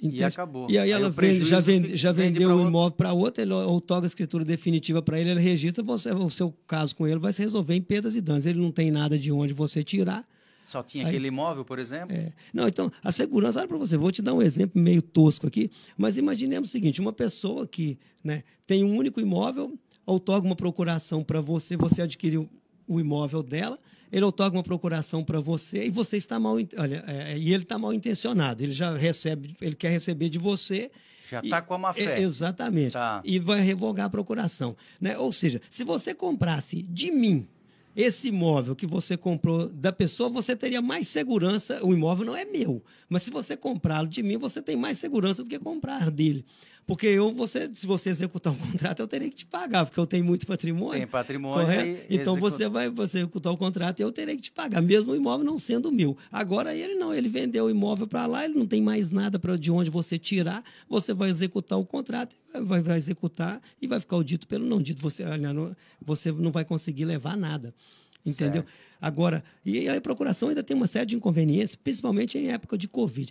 [0.00, 0.16] Entende?
[0.18, 0.70] E acabou.
[0.70, 3.52] E aí, aí ela vende, já, vende, já vende vendeu o imóvel para outro, ele
[3.52, 7.32] outorga a escritura definitiva para ele, ele registra, você, o seu caso com ele vai
[7.32, 8.44] se resolver em perdas e danos.
[8.44, 10.26] Ele não tem nada de onde você tirar.
[10.62, 12.16] Só tinha aí, aquele imóvel, por exemplo?
[12.16, 12.32] É.
[12.52, 15.70] Não, então, a segurança, olha para você, vou te dar um exemplo meio tosco aqui,
[15.96, 21.22] mas imaginemos o seguinte: uma pessoa que né, tem um único imóvel, outorga uma procuração
[21.22, 22.48] para você, você adquiriu
[22.88, 23.78] o imóvel dela,
[24.14, 27.64] ele outorga uma procuração para você e você está mal, olha, é, é, e ele
[27.64, 28.62] está mal intencionado.
[28.62, 30.88] Ele já recebe, ele quer receber de você.
[31.28, 32.20] Já está com a má fé.
[32.20, 32.92] É, exatamente.
[32.92, 33.20] Tá.
[33.24, 34.76] E vai revogar a procuração.
[35.00, 35.18] Né?
[35.18, 37.48] Ou seja, se você comprasse de mim
[37.96, 41.84] esse imóvel que você comprou da pessoa, você teria mais segurança.
[41.84, 45.42] O imóvel não é meu, mas se você comprá-lo de mim, você tem mais segurança
[45.42, 46.44] do que comprar dele.
[46.86, 50.06] Porque eu, você, se você executar um contrato, eu terei que te pagar, porque eu
[50.06, 50.98] tenho muito patrimônio.
[50.98, 51.64] Tem patrimônio.
[51.64, 52.06] Correto?
[52.10, 52.40] Então executa...
[52.40, 55.46] você vai você executar o contrato e eu terei que te pagar, mesmo o imóvel
[55.46, 56.16] não sendo meu.
[56.30, 59.56] Agora ele não, ele vendeu o imóvel para lá, ele não tem mais nada para
[59.56, 64.16] de onde você tirar, você vai executar o contrato, vai, vai executar e vai ficar
[64.16, 65.00] o dito pelo não dito.
[65.00, 65.24] Você,
[66.00, 67.74] você não vai conseguir levar nada.
[68.26, 68.62] Entendeu?
[68.62, 68.84] Certo.
[69.00, 73.30] Agora, e a procuração ainda tem uma série de inconvenientes, principalmente em época de Covid.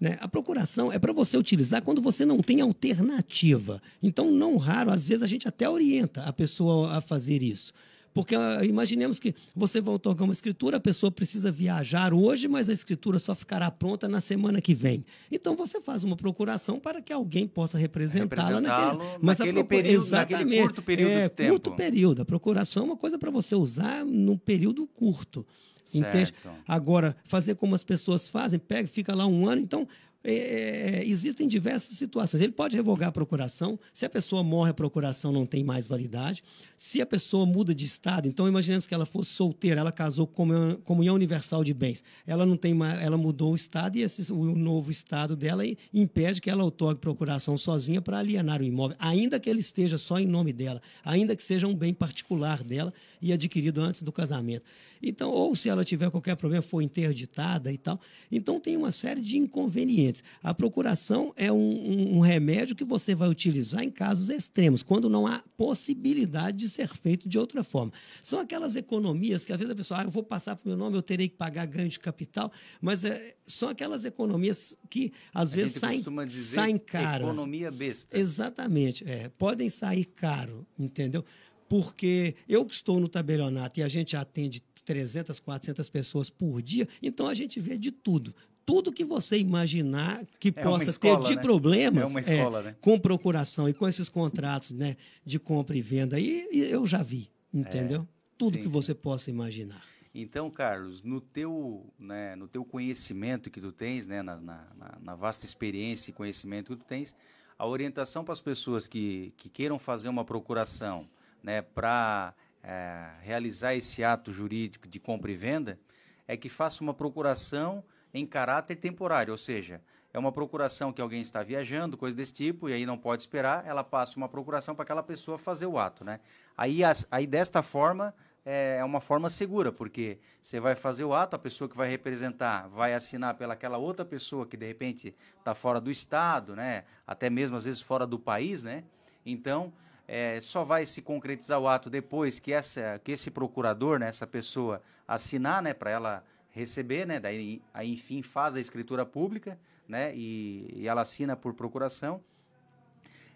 [0.00, 0.18] Né?
[0.20, 3.80] A procuração é para você utilizar quando você não tem alternativa.
[4.02, 7.72] Então, não raro, às vezes a gente até orienta a pessoa a fazer isso.
[8.14, 12.68] Porque uh, imaginemos que você vai otorgar uma escritura, a pessoa precisa viajar hoje, mas
[12.68, 15.04] a escritura só ficará pronta na semana que vem.
[15.32, 20.60] Então você faz uma procuração para que alguém possa representá-la naquele, mas naquele, período, naquele
[20.60, 21.50] curto período é, de tempo.
[21.50, 22.22] Curto período.
[22.22, 25.44] A procuração é uma coisa para você usar num período curto.
[25.92, 26.32] Entende?
[26.66, 29.86] Agora, fazer como as pessoas fazem, pega, fica lá um ano, então
[30.26, 32.40] é, é, existem diversas situações.
[32.40, 33.78] Ele pode revogar a procuração.
[33.92, 36.42] Se a pessoa morre, a procuração não tem mais validade.
[36.74, 40.76] Se a pessoa muda de estado, então imaginemos que ela fosse solteira, ela casou com
[40.82, 42.02] comunhão universal de bens.
[42.26, 46.40] Ela não tem mais, ela mudou o estado e esse, o novo estado dela impede
[46.40, 50.26] que ela otorgue procuração sozinha para alienar o imóvel, ainda que ele esteja só em
[50.26, 54.66] nome dela, ainda que seja um bem particular dela e adquirido antes do casamento.
[55.02, 57.98] Então, ou se ela tiver qualquer problema, for interditada e tal.
[58.30, 60.22] Então, tem uma série de inconvenientes.
[60.42, 65.08] A procuração é um, um, um remédio que você vai utilizar em casos extremos, quando
[65.08, 67.92] não há possibilidade de ser feito de outra forma.
[68.22, 70.76] São aquelas economias que, às vezes, a pessoa, ah, eu vou passar para o meu
[70.76, 75.52] nome, eu terei que pagar ganho de capital, mas é, são aquelas economias que, às
[75.54, 77.26] a vezes, saem, saem caras.
[77.26, 78.18] Economia besta.
[78.18, 79.02] Exatamente.
[79.06, 81.24] É, podem sair caro, entendeu?
[81.68, 86.86] Porque eu que estou no tabelionato e a gente atende 300, 400 pessoas por dia,
[87.02, 88.34] então a gente vê de tudo.
[88.66, 91.42] Tudo que você imaginar que é possa escola, ter de né?
[91.42, 92.76] problemas é escola, é, né?
[92.80, 97.30] com procuração e com esses contratos né, de compra e venda, aí eu já vi,
[97.52, 98.02] entendeu?
[98.02, 98.06] É,
[98.38, 99.84] tudo sim, que você possa imaginar.
[100.14, 104.66] Então, Carlos, no teu, né, no teu conhecimento que tu tens, né, na, na,
[105.02, 107.14] na vasta experiência e conhecimento que tu tens,
[107.58, 111.08] a orientação para as pessoas que, que queiram fazer uma procuração
[111.44, 115.78] né, para é, realizar esse ato jurídico de compra e venda
[116.26, 119.82] é que faça uma procuração em caráter temporário, ou seja,
[120.12, 123.66] é uma procuração que alguém está viajando, coisa desse tipo, e aí não pode esperar,
[123.66, 126.20] ela passa uma procuração para aquela pessoa fazer o ato, né?
[126.56, 128.14] Aí, as, aí desta forma,
[128.44, 132.68] é uma forma segura, porque você vai fazer o ato, a pessoa que vai representar
[132.68, 136.84] vai assinar pelaquela outra pessoa que de repente está fora do estado, né?
[137.06, 138.84] Até mesmo às vezes fora do país, né?
[139.24, 139.72] Então
[140.06, 144.26] é, só vai se concretizar o ato depois que essa, que esse procurador, né, essa
[144.26, 146.24] pessoa assinar, né, para ela
[146.54, 147.18] receber, né?
[147.18, 150.14] Daí, aí, enfim, faz a escritura pública, né?
[150.14, 152.22] E, e ela assina por procuração.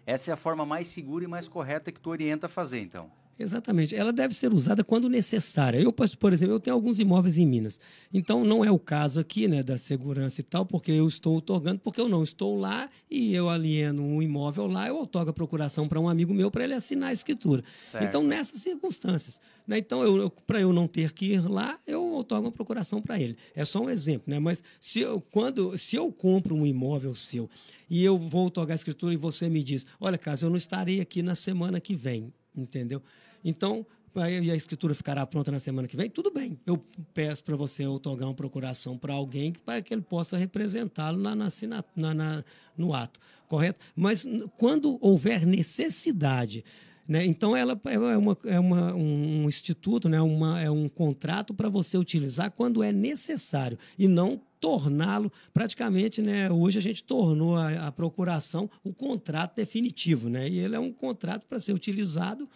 [0.05, 3.11] Essa é a forma mais segura e mais correta que tu orienta a fazer, então.
[3.39, 3.95] Exatamente.
[3.95, 5.79] Ela deve ser usada quando necessária.
[5.79, 7.79] Eu, por exemplo, eu tenho alguns imóveis em Minas.
[8.13, 11.79] Então, não é o caso aqui né, da segurança e tal, porque eu estou otorgando,
[11.79, 15.87] porque eu não estou lá e eu alieno um imóvel lá, eu otorgo a procuração
[15.87, 17.63] para um amigo meu para ele assinar a escritura.
[17.77, 18.03] Certo.
[18.03, 19.39] Então, nessas circunstâncias.
[19.65, 23.01] Né, então, eu, eu para eu não ter que ir lá, eu otorgo uma procuração
[23.01, 23.37] para ele.
[23.55, 24.37] É só um exemplo, né?
[24.37, 27.49] Mas se eu, quando, se eu compro um imóvel seu
[27.89, 30.99] e eu vou otorgar a escritura e você me diz, olha, caso eu não estarei
[30.99, 33.01] aqui na semana que vem, entendeu?
[33.43, 33.85] Então,
[34.15, 36.59] aí a escritura ficará pronta na semana que vem, tudo bem.
[36.65, 36.83] Eu
[37.13, 42.13] peço para você otorgar uma procuração para alguém para que ele possa representá-lo na, na,
[42.13, 42.43] na,
[42.77, 43.79] no ato, correto?
[43.95, 44.25] Mas
[44.57, 46.63] quando houver necessidade,
[47.07, 51.69] né, então ela é, uma, é uma, um instituto, né, uma, é um contrato para
[51.69, 56.51] você utilizar quando é necessário e não torná-lo praticamente, né?
[56.51, 60.49] Hoje a gente tornou a, a procuração o contrato definitivo, né?
[60.49, 62.47] E ele é um contrato para ser utilizado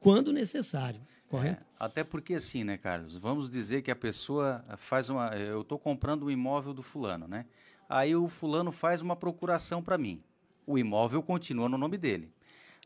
[0.00, 1.62] quando necessário, correto?
[1.62, 3.14] É, até porque assim, né, Carlos?
[3.16, 5.36] Vamos dizer que a pessoa faz uma.
[5.36, 7.44] Eu estou comprando um imóvel do fulano, né?
[7.88, 10.22] Aí o fulano faz uma procuração para mim.
[10.66, 12.32] O imóvel continua no nome dele.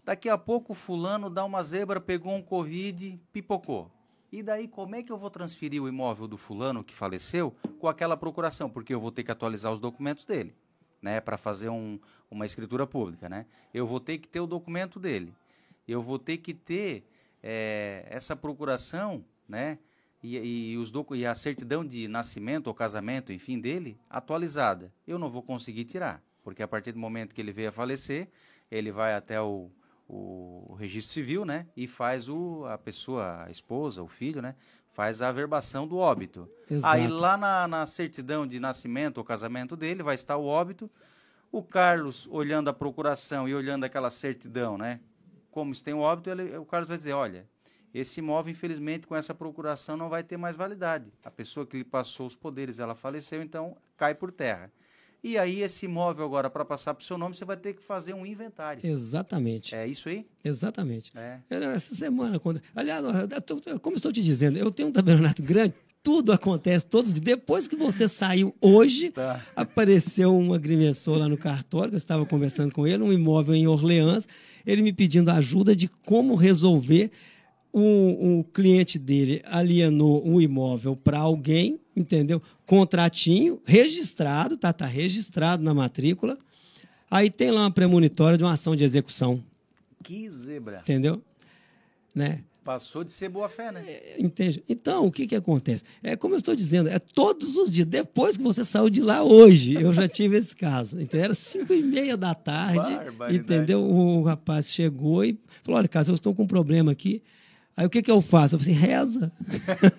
[0.05, 3.91] Daqui a pouco o fulano dá uma zebra, pegou um Covid, pipocou.
[4.33, 7.87] E daí como é que eu vou transferir o imóvel do fulano que faleceu com
[7.87, 8.69] aquela procuração?
[8.69, 10.55] Porque eu vou ter que atualizar os documentos dele,
[11.01, 12.01] né, para fazer um,
[12.31, 13.47] uma escritura pública, né?
[13.73, 15.33] Eu vou ter que ter o documento dele
[15.93, 17.07] eu vou ter que ter
[17.43, 19.79] é, essa procuração, né?
[20.23, 24.91] E, e, os e a certidão de nascimento ou casamento, enfim, dele, atualizada.
[25.07, 28.29] Eu não vou conseguir tirar, porque a partir do momento que ele veio a falecer,
[28.71, 29.71] ele vai até o,
[30.09, 31.67] o registro civil, né?
[31.77, 34.55] E faz o, a pessoa, a esposa, o filho, né?
[34.93, 36.49] Faz a averbação do óbito.
[36.71, 36.97] Exato.
[36.97, 40.91] Aí lá na, na certidão de nascimento ou casamento dele vai estar o óbito.
[41.53, 45.01] O Carlos, olhando a procuração e olhando aquela certidão, né?
[45.55, 47.47] Como se tem um óbito, ele, o Carlos vai dizer, olha,
[47.95, 51.13] esse imóvel, infelizmente, com essa procuração não vai ter mais validade.
[51.23, 54.73] A pessoa que lhe passou os poderes, ela faleceu, então cai por terra.
[55.23, 57.85] E aí, esse imóvel agora, para passar para o seu nome, você vai ter que
[57.85, 58.85] fazer um inventário.
[58.85, 59.77] Exatamente.
[59.77, 60.27] É isso aí?
[60.45, 61.13] Exatamente.
[61.17, 61.39] É.
[61.49, 62.61] Essa semana, quando.
[62.75, 63.05] Aliás,
[63.81, 67.25] como estou te dizendo, eu tenho um tabernato grande, tudo acontece todos os dias.
[67.25, 69.41] Depois que você saiu hoje, tá.
[69.55, 74.29] apareceu um agrimensor lá no cartório, eu estava conversando com ele, um imóvel em Orleans
[74.67, 77.11] ele me pedindo ajuda de como resolver.
[77.73, 82.41] O, o cliente dele alienou um imóvel para alguém, entendeu?
[82.65, 86.39] Contratinho, registrado, tá, tá registrado na matrícula.
[87.11, 89.43] Aí tem lá uma premonitória de uma ação de execução.
[90.05, 90.81] Que zebra.
[90.83, 91.21] Entendeu?
[92.15, 92.45] Né?
[92.65, 93.85] Passou de ser boa fé, né?
[93.87, 94.65] É, entende?
[94.67, 95.85] Então, o que, que acontece?
[96.03, 99.23] É como eu estou dizendo, é todos os dias, depois que você saiu de lá
[99.23, 100.99] hoje, eu já tive esse caso.
[100.99, 102.99] Então, era cinco e meia da tarde,
[103.31, 103.83] entendeu?
[103.85, 107.23] O rapaz chegou e falou, olha, caso eu estou com um problema aqui.
[107.77, 108.55] Aí o que, que eu faço?
[108.55, 109.33] Eu falei assim, reza.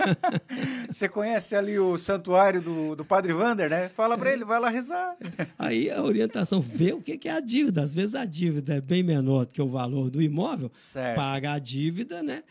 [0.89, 3.89] Você conhece ali o santuário do, do Padre Vander, né?
[3.89, 5.17] Fala para ele, vai lá rezar.
[5.59, 7.84] Aí a orientação, vê o que, que é a dívida.
[7.84, 10.71] Às vezes a dívida é bem menor do que o valor do imóvel.
[10.78, 11.17] Certo.
[11.17, 12.43] Paga a dívida, né?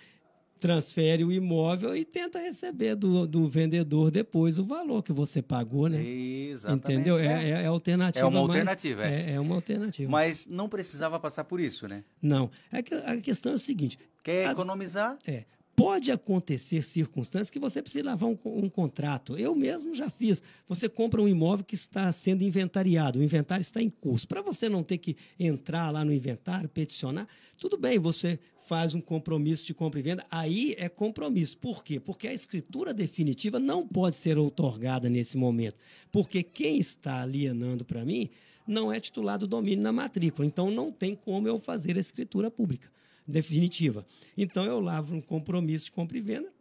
[0.64, 5.88] transfere o imóvel e tenta receber do, do vendedor depois o valor que você pagou,
[5.90, 6.02] né?
[6.02, 6.90] Exatamente.
[6.90, 7.18] Entendeu?
[7.18, 8.24] É, é, é alternativa.
[8.24, 9.32] É uma alternativa, é.
[9.32, 9.40] é.
[9.40, 10.10] uma alternativa.
[10.10, 12.02] Mas não precisava passar por isso, né?
[12.22, 12.50] Não.
[12.72, 13.98] É que, a questão é o seguinte.
[14.24, 15.18] Quer as, economizar?
[15.26, 15.44] É.
[15.76, 19.36] Pode acontecer circunstâncias que você precisa lavar um, um, contrato.
[19.36, 20.42] Eu mesmo já fiz.
[20.66, 24.26] Você compra um imóvel que está sendo inventariado, o inventário está em curso.
[24.26, 29.00] Para você não ter que entrar lá no inventário, peticionar, tudo bem, você faz um
[29.00, 31.58] compromisso de compra e venda, aí é compromisso.
[31.58, 32.00] Por quê?
[32.00, 35.76] Porque a escritura definitiva não pode ser outorgada nesse momento.
[36.10, 38.30] Porque quem está alienando para mim
[38.66, 40.46] não é titular do domínio na matrícula.
[40.46, 42.94] Então não tem como eu fazer a escritura pública
[43.26, 44.06] definitiva.
[44.36, 46.52] Então eu lavo um compromisso de compra e venda,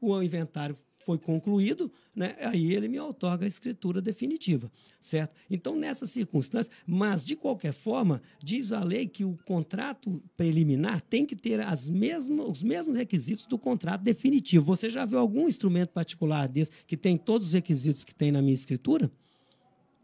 [0.00, 5.34] o inventário foi concluído, né, aí ele me otorga a escritura definitiva, certo?
[5.50, 11.26] Então, nessa circunstância, mas de qualquer forma, diz a lei que o contrato preliminar tem
[11.26, 14.64] que ter as mesmas, os mesmos requisitos do contrato definitivo.
[14.64, 18.40] Você já viu algum instrumento particular desse que tem todos os requisitos que tem na
[18.40, 19.10] minha escritura?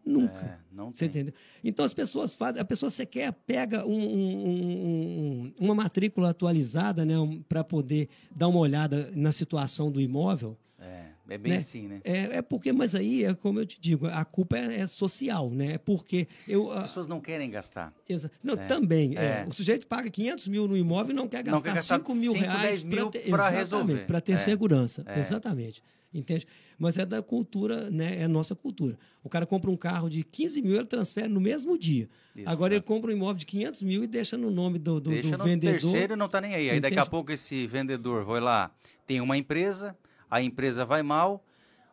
[0.04, 0.38] Nunca.
[0.38, 1.22] É, não Você tem.
[1.22, 1.34] entendeu?
[1.62, 7.14] Então as pessoas fazem, a pessoa sequer pega um, um, um, uma matrícula atualizada, né,
[7.48, 10.56] para poder dar uma olhada na situação do imóvel.
[10.82, 11.58] É, é bem né?
[11.58, 12.00] assim, né?
[12.02, 15.50] É, é porque, mas aí é como eu te digo, a culpa é, é social,
[15.50, 15.74] né?
[15.74, 17.92] É porque eu As a- pessoas não querem gastar.
[18.08, 18.66] exa- não É.
[18.66, 19.42] também é.
[19.42, 19.46] É.
[19.46, 22.14] o sujeito paga 500 mil no imóvel e não quer Não gastar, quer gastar 5
[22.14, 24.06] mil 5, reais 10 mil ter- resolver.
[24.06, 24.38] para ter É.
[24.38, 25.18] segurança, É.
[25.20, 25.82] exatamente.
[26.12, 26.44] Entende?
[26.76, 28.18] Mas é da cultura, né?
[28.20, 28.98] É a nossa cultura.
[29.22, 32.08] O cara compra um carro de 15 mil, ele transfere no mesmo dia.
[32.36, 32.50] Exato.
[32.56, 35.30] Agora ele compra um imóvel de 500 mil e deixa no nome do, do, Deixa
[35.36, 35.78] do no vendedor.
[35.80, 36.70] terceiro e não tá nem aí.
[36.70, 37.10] Aí daqui a Entende?
[37.10, 38.74] pouco esse vendedor vai lá,
[39.06, 39.96] tem uma empresa,
[40.28, 41.44] a empresa vai mal,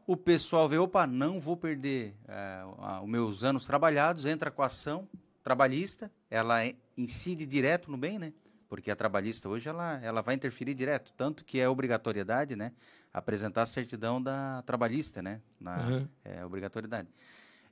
[0.07, 4.65] o pessoal vê, opa, não vou perder a- os meus anos trabalhados, entra com a
[4.65, 5.07] ação
[5.43, 8.33] trabalhista, ela é- incide direto no bem, né?
[8.69, 12.73] Porque a trabalhista hoje ela, ela vai interferir direto, tanto que é obrigatoriedade, né?
[13.17, 15.41] Apresentar a certidão da trabalhista, né?
[15.59, 16.09] Na, Aham.
[16.23, 17.07] É obrigatoriedade.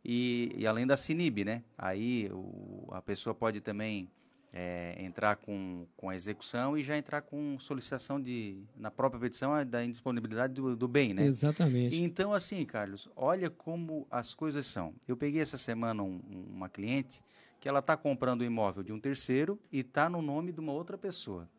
[0.04, 1.64] E, e além da Sinib, né?
[1.78, 4.10] Aí o- a pessoa pode também
[4.58, 9.52] é, entrar com, com a execução e já entrar com solicitação de, na própria petição,
[9.66, 11.26] da indisponibilidade do, do bem, né?
[11.26, 11.94] Exatamente.
[12.02, 14.94] Então, assim, Carlos, olha como as coisas são.
[15.06, 17.22] Eu peguei essa semana um- um- uma cliente
[17.60, 20.72] que ela está comprando o imóvel de um terceiro e está no nome de uma
[20.72, 21.50] outra pessoa.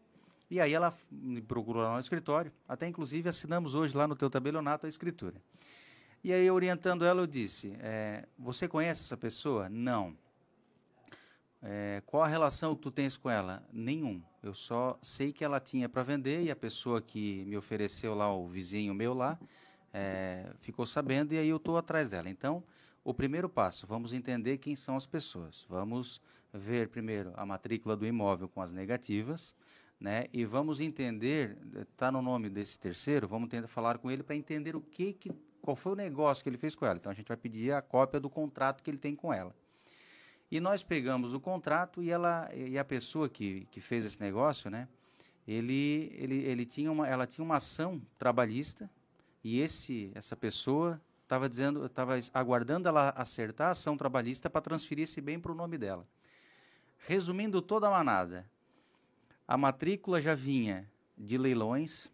[0.51, 4.31] E aí ela me procurou lá no escritório, até inclusive assinamos hoje lá no teu
[4.31, 5.43] tabelionato a escritura.
[6.23, 9.69] E aí, orientando ela, eu disse, eh, você conhece essa pessoa?
[9.69, 10.17] Não.
[11.63, 13.67] É, qual a relação que tu tens com ela?
[13.73, 14.23] Nenhum.
[14.43, 18.33] Eu só sei que ela tinha para vender e a pessoa que me ofereceu lá,
[18.33, 19.39] o vizinho meu lá,
[19.93, 22.29] é, ficou sabendo e aí eu estou atrás dela.
[22.29, 22.63] Então,
[23.03, 25.65] o primeiro passo, vamos entender quem são as pessoas.
[25.69, 26.21] Vamos
[26.53, 29.55] ver primeiro a matrícula do imóvel com as negativas,
[29.99, 30.27] né?
[30.33, 31.57] E vamos entender,
[31.91, 35.33] está no nome desse terceiro, vamos tentar falar com ele para entender o que, que,
[35.61, 36.97] qual foi o negócio que ele fez com ela.
[36.97, 39.55] Então a gente vai pedir a cópia do contrato que ele tem com ela.
[40.51, 44.71] E nós pegamos o contrato e ela e a pessoa que, que fez esse negócio,
[44.71, 44.89] né?
[45.47, 48.91] Ele, ele, ele tinha uma, ela tinha uma ação trabalhista
[49.43, 55.05] e esse essa pessoa estava dizendo, estava aguardando ela acertar a ação trabalhista para transferir
[55.05, 56.07] esse bem para o nome dela.
[56.99, 58.49] Resumindo toda a manada,
[59.47, 62.11] a matrícula já vinha de leilões,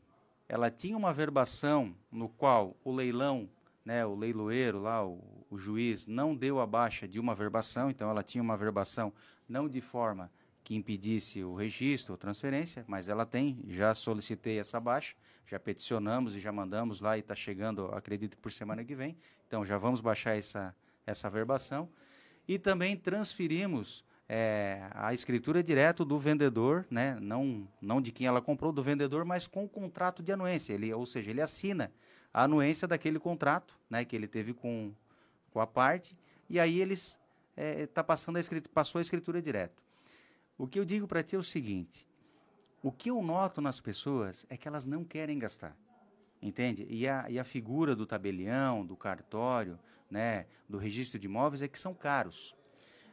[0.49, 3.49] ela tinha uma verbação no qual o leilão,
[3.85, 8.11] né, o leiloeiro lá, o, o juiz, não deu a baixa de uma verbação, então
[8.11, 9.13] ela tinha uma verbação
[9.49, 10.31] não de forma
[10.63, 15.17] que impedisse o registro ou transferência, mas ela tem, já solicitei essa baixa,
[15.47, 19.17] já peticionamos e já mandamos lá e está chegando, acredito, por semana que vem,
[19.47, 20.75] então já vamos baixar essa,
[21.07, 21.89] essa verbação.
[22.47, 27.19] E também transferimos é, a escritura direto do vendedor, né?
[27.21, 30.73] não, não de quem ela comprou, do vendedor, mas com o contrato de anuência.
[30.73, 31.93] Ele, ou seja, ele assina
[32.33, 34.05] a anuência daquele contrato né?
[34.05, 34.93] que ele teve com,
[35.51, 36.17] com a parte,
[36.49, 37.19] e aí eles
[37.57, 39.83] é, tá passando a escritura, passou a escritura direto.
[40.57, 42.07] O que eu digo para ti é o seguinte:
[42.83, 45.77] o que eu noto nas pessoas é que elas não querem gastar.
[46.41, 46.87] Entende?
[46.91, 49.79] E a, e a figura do tabelião, do cartório,
[50.11, 52.55] né, do registro de imóveis é que são caros.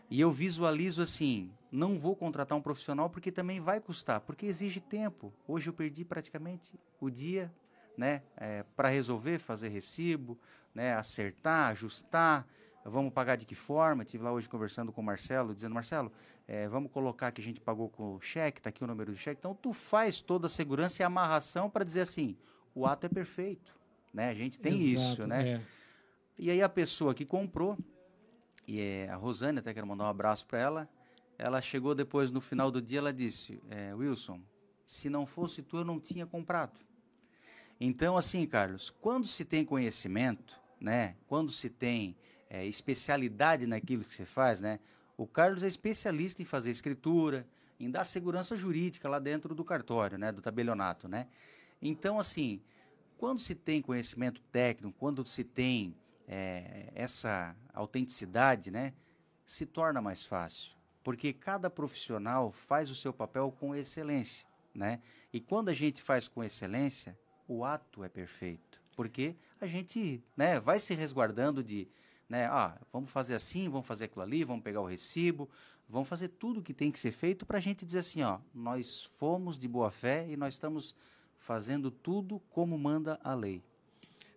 [0.09, 4.79] E eu visualizo assim, não vou contratar um profissional porque também vai custar, porque exige
[4.79, 5.31] tempo.
[5.47, 7.51] Hoje eu perdi praticamente o dia,
[7.95, 8.23] né,
[8.75, 10.37] para resolver, fazer recibo,
[10.73, 12.47] né, acertar, ajustar,
[12.83, 14.03] vamos pagar de que forma?
[14.03, 16.11] Tive lá hoje conversando com o Marcelo, dizendo, Marcelo,
[16.47, 19.17] é, vamos colocar que a gente pagou com o cheque, está aqui o número do
[19.17, 19.39] cheque.
[19.39, 22.35] Então tu faz toda a segurança e amarração para dizer assim,
[22.73, 23.75] o ato é perfeito,
[24.11, 24.29] né?
[24.29, 25.49] A gente tem isso, Exato, né?
[25.49, 25.61] é.
[26.37, 27.77] E aí a pessoa que comprou,
[28.69, 30.89] e é a Rosane, até quero mandar um abraço para ela,
[31.37, 34.39] ela chegou depois no final do dia, ela disse, é, Wilson,
[34.85, 36.79] se não fosse tu eu não tinha comprado.
[37.79, 41.15] Então assim, Carlos, quando se tem conhecimento, né?
[41.27, 42.15] Quando se tem
[42.49, 44.79] é, especialidade naquilo que se faz, né?
[45.17, 47.47] O Carlos é especialista em fazer escritura,
[47.79, 50.31] em dar segurança jurídica lá dentro do cartório, né?
[50.31, 51.27] Do tabelionato, né?
[51.81, 52.61] Então assim,
[53.17, 55.95] quando se tem conhecimento técnico, quando se tem
[56.29, 58.93] é, essa autenticidade, né,
[59.47, 65.01] se torna mais fácil, porque cada profissional faz o seu papel com excelência, né?
[65.33, 67.17] E quando a gente faz com excelência,
[67.47, 71.87] o ato é perfeito, porque a gente, né, vai se resguardando de,
[72.29, 75.49] né, ah, vamos fazer assim, vamos fazer aquilo ali, vamos pegar o recibo,
[75.87, 78.39] vamos fazer tudo o que tem que ser feito para a gente dizer assim, ó,
[78.53, 80.95] nós fomos de boa fé e nós estamos
[81.39, 83.63] fazendo tudo como manda a lei.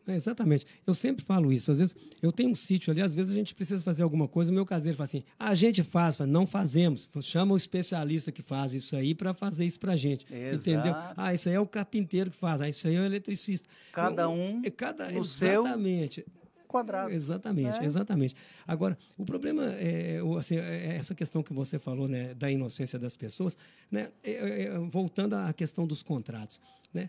[0.07, 0.67] É, exatamente.
[0.87, 1.71] Eu sempre falo isso.
[1.71, 4.51] Às vezes, eu tenho um sítio ali, às vezes a gente precisa fazer alguma coisa,
[4.51, 7.09] o meu caseiro fala assim, a gente faz, fala, não fazemos.
[7.21, 10.27] Chama o especialista que faz isso aí para fazer isso para gente.
[10.33, 10.71] Exato.
[10.71, 10.95] Entendeu?
[11.17, 13.69] Ah, isso aí é o carpinteiro que faz, ah, isso aí é o eletricista.
[13.93, 16.25] Cada um é cada, no seu Exatamente.
[16.67, 17.11] quadrado.
[17.13, 17.85] Exatamente, É.
[17.85, 18.35] exatamente.
[18.67, 22.99] Agora, o problema é, o- assim, é essa questão que você falou, né, da inocência
[22.99, 23.57] das pessoas,
[23.91, 26.61] né, é- é- voltando à questão dos contratos,
[26.93, 27.09] né, é,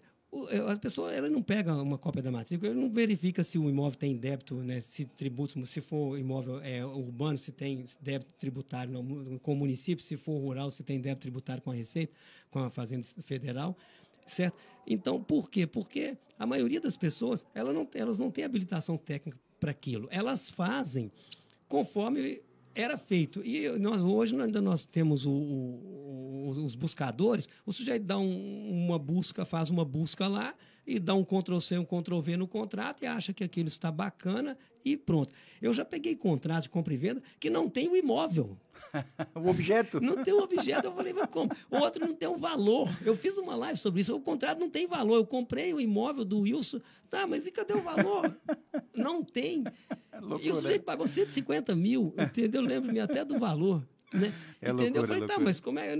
[0.72, 3.98] a pessoa ela não pega uma cópia da matrícula, ela não verifica se o imóvel
[3.98, 9.40] tem débito, né, se tributos, se for imóvel é, urbano, se tem débito tributário no
[9.40, 12.14] com o município, se for rural, se tem débito tributário com a Receita,
[12.50, 13.78] com a Fazenda Federal,
[14.26, 14.58] certo?
[14.88, 15.68] Então, por quê?
[15.68, 20.08] Porque a maioria das pessoas, ela não, elas não têm habilitação técnica para aquilo.
[20.12, 21.12] Elas fazem
[21.68, 22.42] conforme
[22.76, 23.42] era feito.
[23.46, 28.98] E nós, hoje ainda nós temos o- o- os- buscadores, o sujeito dá um- uma
[29.00, 30.54] busca, faz uma busca lá
[30.86, 34.98] e dá um Ctrl-C, um Ctrl-V no contrato e acha que aquilo está bacana e
[34.98, 35.32] pronto.
[35.62, 38.58] Eu já peguei contrato de compra e venda que não tem o imóvel.
[39.36, 40.00] O objeto.
[40.00, 40.86] Não tem um objeto.
[40.88, 41.52] Eu falei, mas como?
[41.72, 42.88] O outro não tem um valor.
[43.04, 44.16] Eu fiz uma live sobre isso.
[44.16, 45.16] O contrato não tem valor.
[45.16, 46.80] Eu comprei o imóvel do Wilson.
[47.14, 48.36] Tá, mas e cadê o valor?
[48.92, 49.64] Não tem.
[50.12, 50.56] e o loucura.
[50.56, 52.60] sujeito pagou 150 mil, entendeu?
[52.60, 53.88] Lembro-me até do valor.
[54.14, 54.32] Né?
[54.62, 54.76] É entendeu?
[54.76, 55.40] loucura, eu falei, tá, loucura.
[55.46, 55.98] mas como é.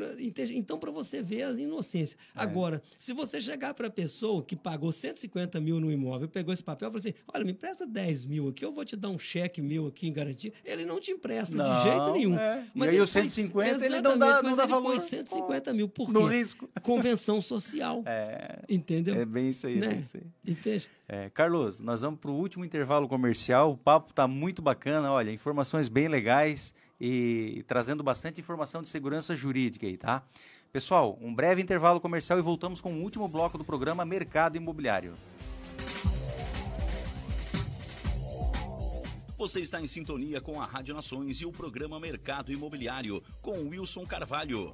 [0.54, 2.18] Então, para você ver as inocências.
[2.36, 2.42] É.
[2.42, 6.64] Agora, se você chegar para a pessoa que pagou 150 mil no imóvel, pegou esse
[6.64, 9.20] papel e falou assim: olha, me empresta 10 mil aqui, eu vou te dar um
[9.20, 10.54] cheque meu aqui em garantia.
[10.64, 12.38] Ele não te empresta Não, de jeito nenhum.
[12.40, 12.66] é.
[12.76, 14.92] E aí os põe- 150 ele não dá- não mas dá ele valor.
[14.92, 15.90] põe 150 mil.
[15.90, 16.14] Por quê?
[16.14, 16.70] No risco.
[16.82, 18.04] Convenção social.
[18.06, 19.16] É, Entendeu?
[19.16, 19.88] é bem isso aí, é Né?
[19.90, 20.24] bem isso aí.
[20.48, 20.88] Entende?
[21.08, 23.72] É, Carlos, nós vamos para o último intervalo comercial.
[23.74, 29.36] O papo está muito bacana, olha, informações bem legais e trazendo bastante informação de segurança
[29.36, 30.24] jurídica aí, tá?
[30.72, 35.14] Pessoal, um breve intervalo comercial e voltamos com o último bloco do programa Mercado Imobiliário.
[39.38, 44.06] Você está em sintonia com a Rádio Nações e o programa Mercado Imobiliário com Wilson
[44.06, 44.74] Carvalho.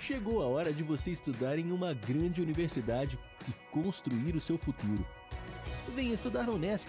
[0.00, 5.06] Chegou a hora de você estudar em uma grande universidade e construir o seu futuro.
[5.94, 6.88] Venha estudar na Unesc,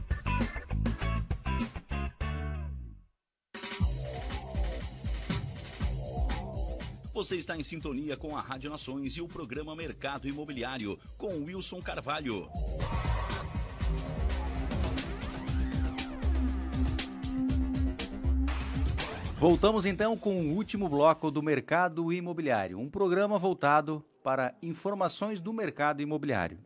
[7.13, 11.81] Você está em sintonia com a Rádio Nações e o programa Mercado Imobiliário com Wilson
[11.81, 12.47] Carvalho.
[19.35, 25.51] Voltamos então com o último bloco do mercado imobiliário, um programa voltado para informações do
[25.51, 26.59] mercado imobiliário.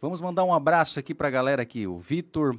[0.00, 2.58] Vamos mandar um abraço aqui para a galera aqui, o Vitor,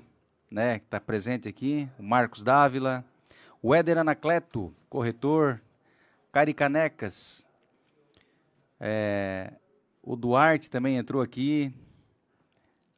[0.49, 3.03] né, que está presente aqui, o Marcos Dávila,
[3.63, 5.59] o Éder Anacleto, corretor,
[6.32, 7.45] Cari Canecas,
[8.79, 9.53] é,
[10.01, 11.73] o Duarte também entrou aqui,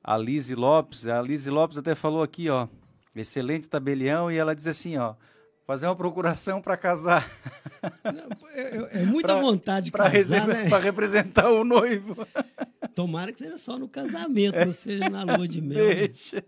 [0.03, 2.67] a Lise Lopes, a Lise Lopes até falou aqui, ó,
[3.15, 5.15] excelente tabelião, e ela diz assim, ó,
[5.65, 7.27] fazer uma procuração para casar.
[8.03, 10.63] Não, é, é muita Pra- vontade de Para casar, né?
[10.79, 12.27] representar o noivo.
[12.93, 15.87] Tomara que seja só no casamento, não seja na lua de mel.
[15.87, 15.95] né?
[16.07, 16.43] Deixa.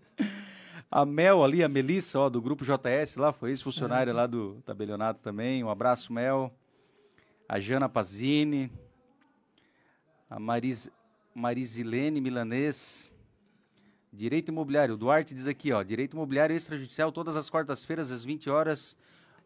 [0.88, 5.20] A Mel ali, a Melissa, ó, do grupo JS lá, foi ex-funcionária lá do tabelionato
[5.20, 5.64] também.
[5.64, 6.54] Um abraço, Mel.
[7.48, 8.70] A Jana Pazini.
[10.28, 10.88] A Maris,
[11.34, 13.12] Marisilene Milanês.
[14.12, 14.94] Direito Imobiliário.
[14.94, 15.82] O Duarte diz aqui, ó.
[15.82, 18.96] Direito Imobiliário Extrajudicial todas as quartas-feiras, às 20 horas,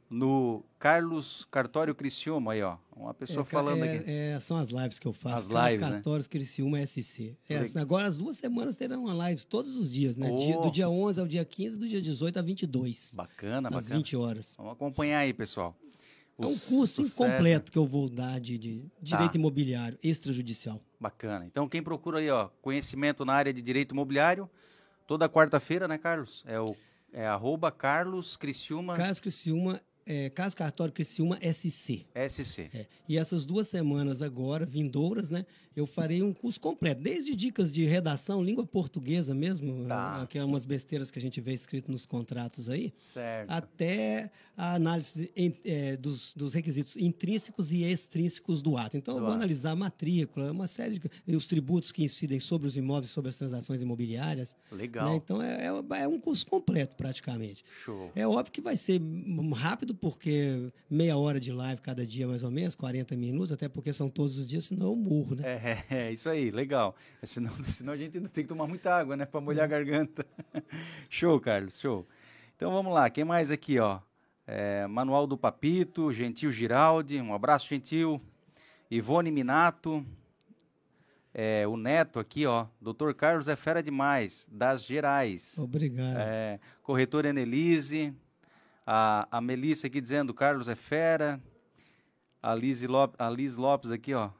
[0.08, 2.52] no Carlos Cartório Criciúma.
[2.52, 2.76] Aí, ó.
[2.94, 4.10] Uma pessoa É, falando é- aqui.
[4.10, 5.42] é, são as lives que eu faço.
[5.42, 5.92] As Carlos lives, né?
[5.96, 7.36] Cartórios, Criciúma, SC.
[7.48, 10.28] É, assim, agora, as duas semanas terão uma live todos os dias, né?
[10.36, 10.62] Dia- Oh.
[10.62, 13.14] do dia 11 ao dia 15, do dia 18 a 22.
[13.16, 13.96] Bacana, às bacana.
[13.96, 14.54] 20 horas.
[14.56, 15.76] Vamos acompanhar aí, pessoal.
[16.42, 19.38] É um curso incompleto que eu vou dar de, de direito Tá.
[19.38, 20.80] imobiliário extrajudicial.
[20.98, 21.44] Bacana.
[21.46, 24.48] Então, quem procura aí, ó, conhecimento na área de direito imobiliário,
[25.06, 26.44] toda quarta-feira, né, Carlos?
[26.46, 26.74] É o
[27.12, 32.06] é arroba Carlos Criciúma Carlos Criciúma, é, Carlos Cartório Criciúma SC.
[32.28, 32.70] SC.
[32.72, 32.86] É.
[33.08, 35.44] E essas duas semanas agora, vindouras, né?
[35.76, 40.22] Eu farei um curso completo, desde dicas de redação, língua portuguesa mesmo, Tá.
[40.22, 43.48] ah, que é umas besteiras que a gente vê escrito nos contratos aí, Certo.
[43.48, 45.30] até a análise
[45.64, 48.96] eh, dos, dos requisitos intrínsecos e extrínsecos do ato.
[48.96, 49.38] Então, eu Do vou ato.
[49.38, 53.36] analisar a matrícula, uma série de os tributos que incidem sobre os imóveis, sobre as
[53.36, 54.56] transações imobiliárias.
[54.72, 55.08] Legal.
[55.10, 55.16] né?
[55.16, 57.64] Então, é, é- é um curso completo, praticamente.
[57.84, 58.10] Show.
[58.14, 59.00] É óbvio que vai ser
[59.54, 63.92] rápido, porque meia hora de live cada dia, mais ou menos, 40 minutos, até porque
[63.92, 65.54] são todos os dias, senão eu morro, né?
[65.54, 66.94] É, é, é isso aí, legal.
[67.20, 69.24] É, Senão, senão a gente ainda tem que tomar muita água, né?
[69.24, 70.26] Pra molhar a garganta.
[71.08, 72.06] show, Carlos, show.
[72.56, 74.00] Então vamos lá, quem mais aqui, ó?
[74.46, 78.20] É, Manual do Papito, Gentil Giraldi, um abraço, Gentil.
[78.90, 80.04] Ivone Minato.
[81.32, 82.66] É, o Neto aqui, ó.
[82.80, 85.56] Doutor Carlos é fera demais, das Gerais.
[85.58, 86.16] Obrigado.
[86.18, 88.12] É, corretora Enelise,
[88.84, 91.40] a, a Melissa aqui dizendo Carlos é fera,
[92.42, 94.30] a Liz, Lopes, a Liz Lopes aqui, ó,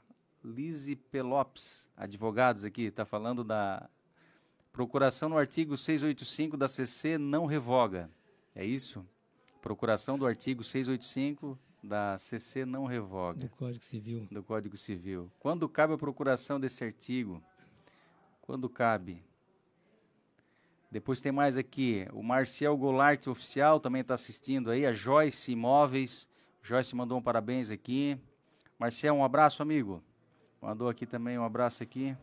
[0.42, 3.88] Lise Pelopes, advogados aqui, tá falando da
[4.72, 8.10] procuração no artigo 685 da CC não revoga,
[8.54, 9.06] é isso?
[9.60, 14.28] Procuração do artigo 685 da CC não revoga Do Código Civil.
[14.30, 15.30] do Código Civil.
[15.38, 17.42] Quando cabe a procuração desse artigo?
[18.40, 19.22] Quando cabe?
[20.90, 26.28] Depois tem mais aqui, o Marcial Goulart Oficial também está assistindo aí, a Joyce Imóveis.
[26.62, 28.18] Joyce mandou um parabéns aqui.
[28.78, 30.02] Marcial, um abraço, amigo.
[30.60, 32.14] Mandou aqui também um abraço aqui.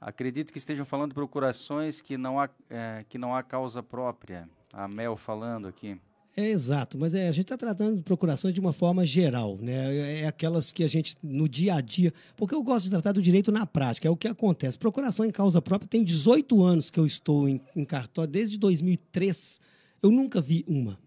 [0.00, 4.48] Acredito que estejam falando de procurações que não há, eh, que não há causa própria.
[4.72, 5.98] A Mel falando aqui.
[6.36, 9.72] É exato, mas é, a gente está tratando de procurações de uma forma geral, né?
[9.96, 12.12] É é aquelas que a gente, no dia a dia.
[12.36, 14.76] Porque eu gosto de tratar do direito na prática, é o que acontece.
[14.76, 19.60] Procuração em causa própria tem 18 anos que eu estou em, em cartório, desde 2003.
[20.02, 20.98] Eu nunca vi uma.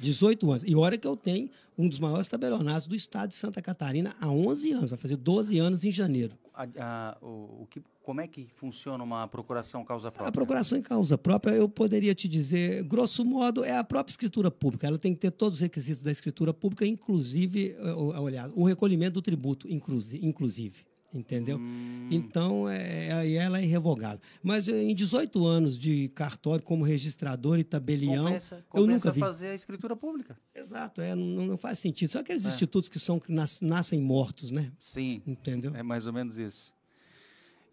[0.00, 0.64] 18 anos.
[0.66, 4.28] E olha que eu tenho um dos maiores tabelionatos do estado de Santa Catarina há
[4.30, 6.36] 11 anos, vai fazer 12 anos em janeiro.
[6.54, 10.28] A- a- o, o que, como é que funciona uma procuração causa própria?
[10.28, 14.50] A procuração em causa própria, eu poderia te dizer, grosso modo, é a própria escritura
[14.50, 14.86] pública.
[14.86, 18.64] Ela tem que ter todos os requisitos da escritura pública, inclusive, eh, o- olha, o
[18.64, 20.84] recolhimento do tributo, inclusi- inclusive.
[21.14, 21.58] Entendeu?
[21.58, 22.08] Hum.
[22.10, 24.18] Então, é, aí ela é irrevogável.
[24.42, 29.08] Mas eh, em 18 anos de cartório como registrador e tabelião, Começa, eu começa nunca
[29.10, 29.20] a vi.
[29.20, 30.38] fazer a escritura pública.
[30.54, 32.10] Exato, é, não, não faz sentido.
[32.10, 32.48] São aqueles É.
[32.48, 34.72] institutos que são que nas- nascem mortos, né?
[34.78, 35.74] Sim, Entendeu?
[35.76, 36.72] é mais ou menos isso.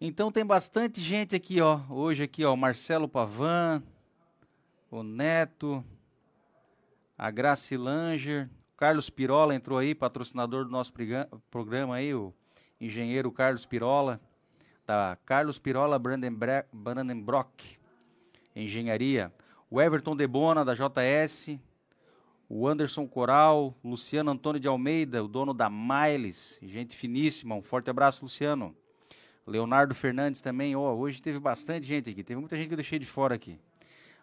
[0.00, 1.80] Então tem bastante gente aqui, ó.
[1.88, 3.82] Hoje aqui, ó, o Marcelo Pavan,
[4.90, 5.82] o Neto,
[7.16, 10.92] a Graci Langer, o Carlos Pirola entrou aí, patrocinador do nosso
[11.50, 12.32] programa aí, o
[12.80, 14.20] engenheiro Carlos Pirola,
[14.86, 17.78] da Carlos Pirola Brandenbrock,
[18.54, 19.32] Engenharia.
[19.70, 21.56] O Everton Debona, da JS,
[22.48, 27.88] o Anderson Coral, Luciano Antônio de Almeida, o dono da Miles, gente finíssima, um forte
[27.88, 28.74] abraço, Luciano.
[29.46, 32.98] Leonardo Fernandes também, ó, hoje teve bastante gente aqui, teve muita gente que eu deixei
[32.98, 33.58] de fora aqui.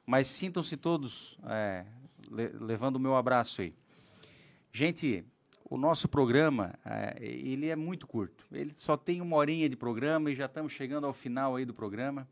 [0.05, 1.85] Mas sintam-se todos é,
[2.29, 3.73] le- levando o meu abraço aí.
[4.71, 5.25] Gente,
[5.69, 8.45] o nosso programa, é, ele é muito curto.
[8.51, 11.73] Ele só tem uma horinha de programa e já estamos chegando ao final aí do
[11.73, 12.27] programa.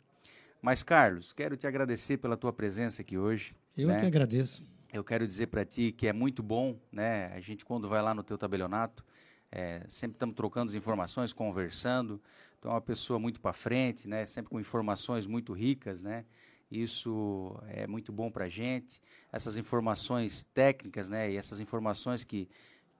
[0.61, 3.55] Mas, Carlos, quero te agradecer pela tua presença aqui hoje.
[3.77, 3.99] Eu né?
[3.99, 4.63] que agradeço.
[4.91, 7.27] eu quero dizer para ti que é muito bom, né?
[7.35, 9.05] A gente quando vai lá no teu tabelionato,
[9.51, 12.21] é, sempre estamos trocando as informações, conversando.
[12.57, 14.25] Então é uma pessoa muito para frente, né?
[14.25, 16.25] Sempre com informações muito ricas, né?
[16.71, 19.01] Isso é muito bom para a gente.
[19.31, 21.31] Essas informações técnicas, né?
[21.31, 22.49] E essas informações que,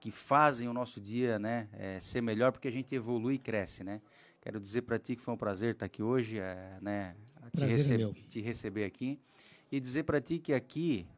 [0.06, 1.68] que fazem o nosso dia, né?
[1.72, 4.00] É, ser melhor porque a gente evolui e cresce, né?
[4.40, 7.16] Quero dizer para ti que foi um prazer estar aqui hoje, é, né?
[7.52, 8.14] Te, é meu.
[8.28, 9.18] te receber aqui
[9.70, 11.08] e dizer para ti que aqui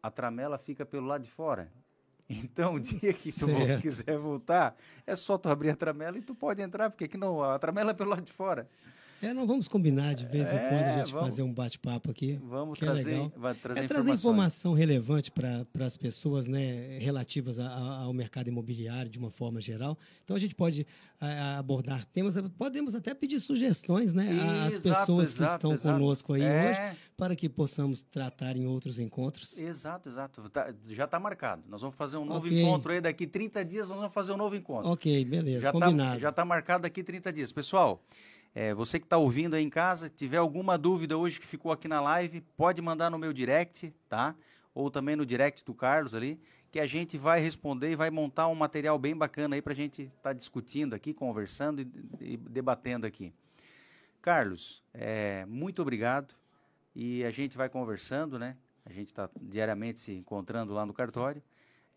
[0.00, 1.68] a tramela fica pelo lado de fora.
[2.30, 3.80] Então, o dia que tu Certo.
[3.80, 4.76] quiser voltar,
[5.06, 7.92] é só tu abrir a tramela e tu pode entrar, porque aqui não, a tramela
[7.92, 8.68] é pelo lado de fora.
[9.20, 12.10] É, não vamos combinar de vez em É, quando a gente vamos- fazer um bate-papo
[12.10, 12.38] aqui.
[12.42, 13.32] Vamos que é trazer, legal.
[13.36, 18.48] vai trazer é trazer informação relevante para as pessoas, né, relativas a- a- ao mercado
[18.48, 19.98] imobiliário de uma forma geral.
[20.24, 20.86] Então a gente pode
[21.20, 24.28] a- abordar temas, podemos até pedir sugestões, né,
[24.66, 25.98] às Exato, pessoas que exato, estão exato.
[25.98, 26.70] conosco aí É.
[26.92, 29.58] hoje, para que possamos tratar em outros encontros.
[29.58, 30.48] Exato, exato.
[30.48, 31.64] Tá- já está marcado.
[31.68, 32.62] Nós vamos fazer um novo Ok.
[32.62, 34.90] encontro aí daqui 30 dias, nós vamos fazer um novo encontro.
[34.92, 36.12] Ok, beleza, já combinado.
[36.14, 37.50] Tá, já está marcado daqui 30 dias.
[37.52, 38.00] Pessoal,
[38.60, 41.86] é, você que está ouvindo aí em casa, tiver alguma dúvida hoje que ficou aqui
[41.86, 44.34] na live, pode mandar no meu direct, tá?
[44.74, 48.48] Ou também no direct do Carlos ali, que a gente vai responder e vai montar
[48.48, 51.88] um material bem bacana aí para a gente estar discutindo aqui, conversando e,
[52.20, 53.32] e debatendo aqui.
[54.20, 56.34] Carlos, é, muito obrigado.
[56.96, 58.56] E a gente vai conversando, né?
[58.84, 61.40] A gente está diariamente se encontrando lá no cartório.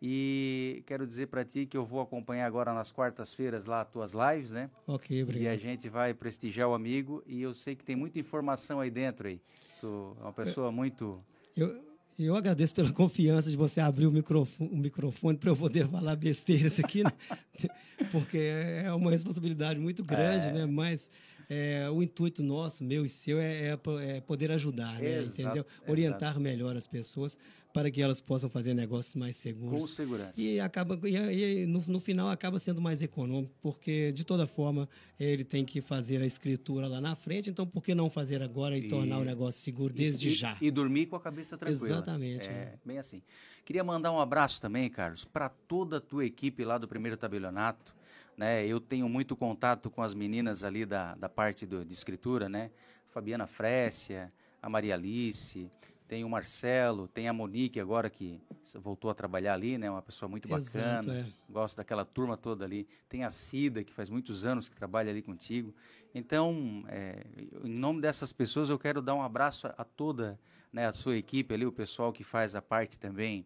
[0.01, 4.13] E quero dizer para ti que eu vou acompanhar agora nas quartas-feiras lá as tuas
[4.13, 4.69] lives, né?
[4.87, 5.59] Ok, E a obrigado.
[5.59, 7.23] gente vai prestigiar o amigo.
[7.27, 9.39] E eu sei que tem muita informação aí dentro aí.
[9.79, 11.23] Tu é uma pessoa muito.
[11.55, 11.79] Eu,
[12.17, 16.79] eu agradeço pela confiança de você abrir o microfone, microfone para eu poder falar besteiras
[16.79, 17.11] aqui, né?
[18.11, 20.65] porque é uma responsabilidade muito grande, né?
[20.65, 21.11] Mas
[21.47, 25.19] é, o intuito nosso, meu e seu, é, é é poder ajudar, né?
[25.19, 25.65] Exato, entendeu?
[25.69, 25.91] exato.
[25.91, 27.37] Orientar melhor as pessoas
[27.73, 29.79] para que elas possam fazer negócios mais seguros.
[29.81, 30.41] Com segurança.
[30.41, 31.15] E acaba e,
[31.61, 34.87] e no, no final acaba sendo mais econômico, porque de toda forma
[35.19, 38.77] ele tem que fazer a escritura lá na frente, então por que não fazer agora
[38.77, 40.57] e, E- tornar o negócio seguro desde e, já?
[40.61, 41.85] E dormir com a cabeça tranquila.
[41.87, 42.73] Exatamente, É, é.
[42.85, 43.21] bem assim.
[43.63, 47.93] Queria mandar um abraço também, Carlos, para toda a tua equipe lá do primeiro tabelionato.
[48.37, 48.65] Né?
[48.65, 52.71] Eu tenho muito contato com as meninas ali da, da parte do- de escritura, né?
[53.05, 55.69] Fabiana Frécia, a Maria Alice,
[56.11, 58.37] tem o Marcelo, tem a Monique agora que
[58.81, 59.89] voltou a trabalhar ali, né?
[59.89, 60.99] Uma pessoa muito bacana.
[60.99, 61.25] Exato, é.
[61.49, 62.85] Gosto daquela turma toda ali.
[63.07, 65.73] Tem a Cida, que faz muitos anos que trabalha ali contigo.
[66.13, 67.25] Então, é,
[67.63, 70.37] em nome dessas pessoas, eu quero dar um abraço a, a toda
[70.73, 73.45] né, a sua equipe ali, o pessoal que faz a parte também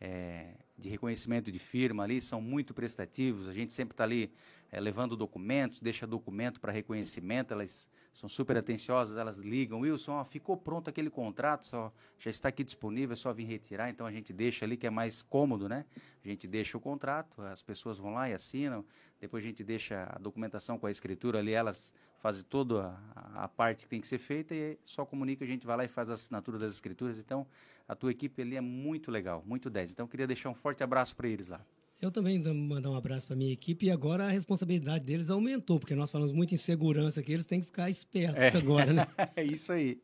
[0.00, 3.46] é, de reconhecimento de firma ali, são muito prestativos.
[3.46, 4.32] A gente sempre está ali
[4.70, 10.24] é, levando documentos, deixa documento para reconhecimento, elas são super atenciosas, elas ligam, Wilson, ó,
[10.24, 14.10] ficou pronto aquele contrato, só, já está aqui disponível, é só vir retirar, então a
[14.10, 15.84] gente deixa ali que é mais cômodo, né?
[16.24, 18.84] A gente deixa o contrato, as pessoas vão lá e assinam,
[19.20, 23.48] depois a gente deixa a documentação com a escritura ali, elas fazem toda a, a
[23.48, 26.10] parte que tem que ser feita e só comunica, a gente vai lá e faz
[26.10, 27.46] a assinatura das escrituras, então
[27.86, 29.92] a tua equipe ali é muito legal, muito 10.
[29.92, 31.60] Então queria deixar um forte abraço para eles lá.
[32.00, 35.94] Eu também mandar um abraço para minha equipe e agora a responsabilidade deles aumentou, porque
[35.94, 39.06] nós falamos muito em segurança aqui, eles têm que ficar espertos agora, né?
[39.34, 39.98] É isso aí.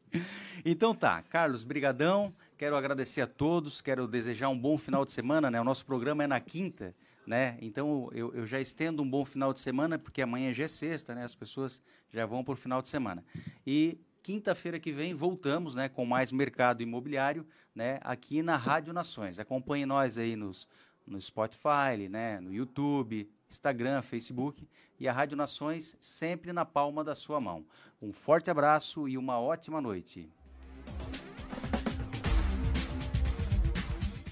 [0.65, 2.35] Então tá, Carlos, brigadão.
[2.57, 5.61] Quero agradecer a todos, quero desejar um bom final de semana, né?
[5.61, 6.95] O nosso programa é na quinta,
[7.27, 7.59] né?
[7.61, 11.15] Então eu, eu já estendo um bom final de semana, porque amanhã já é sexta,
[11.15, 11.25] né?
[11.25, 13.23] As pessoas já vão por final de semana.
[13.67, 19.39] E quinta-feira que vem voltamos, né, com mais mercado imobiliário, né, aqui na Rádio Nações.
[19.39, 20.69] Acompanhe nós aí nos
[21.07, 24.67] no Spotify, né, no YouTube, Instagram, Facebook
[24.99, 27.67] e a Rádio Nações sempre na palma da sua mão.
[28.01, 30.31] Um forte abraço e uma ótima noite.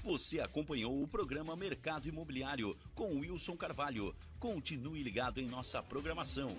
[0.03, 4.13] Você acompanhou o programa Mercado Imobiliário com Wilson Carvalho.
[4.39, 6.49] Continue ligado em nossa programação.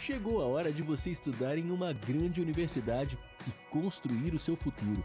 [0.00, 5.04] Chegou a hora de você estudar em uma grande universidade e construir o seu futuro.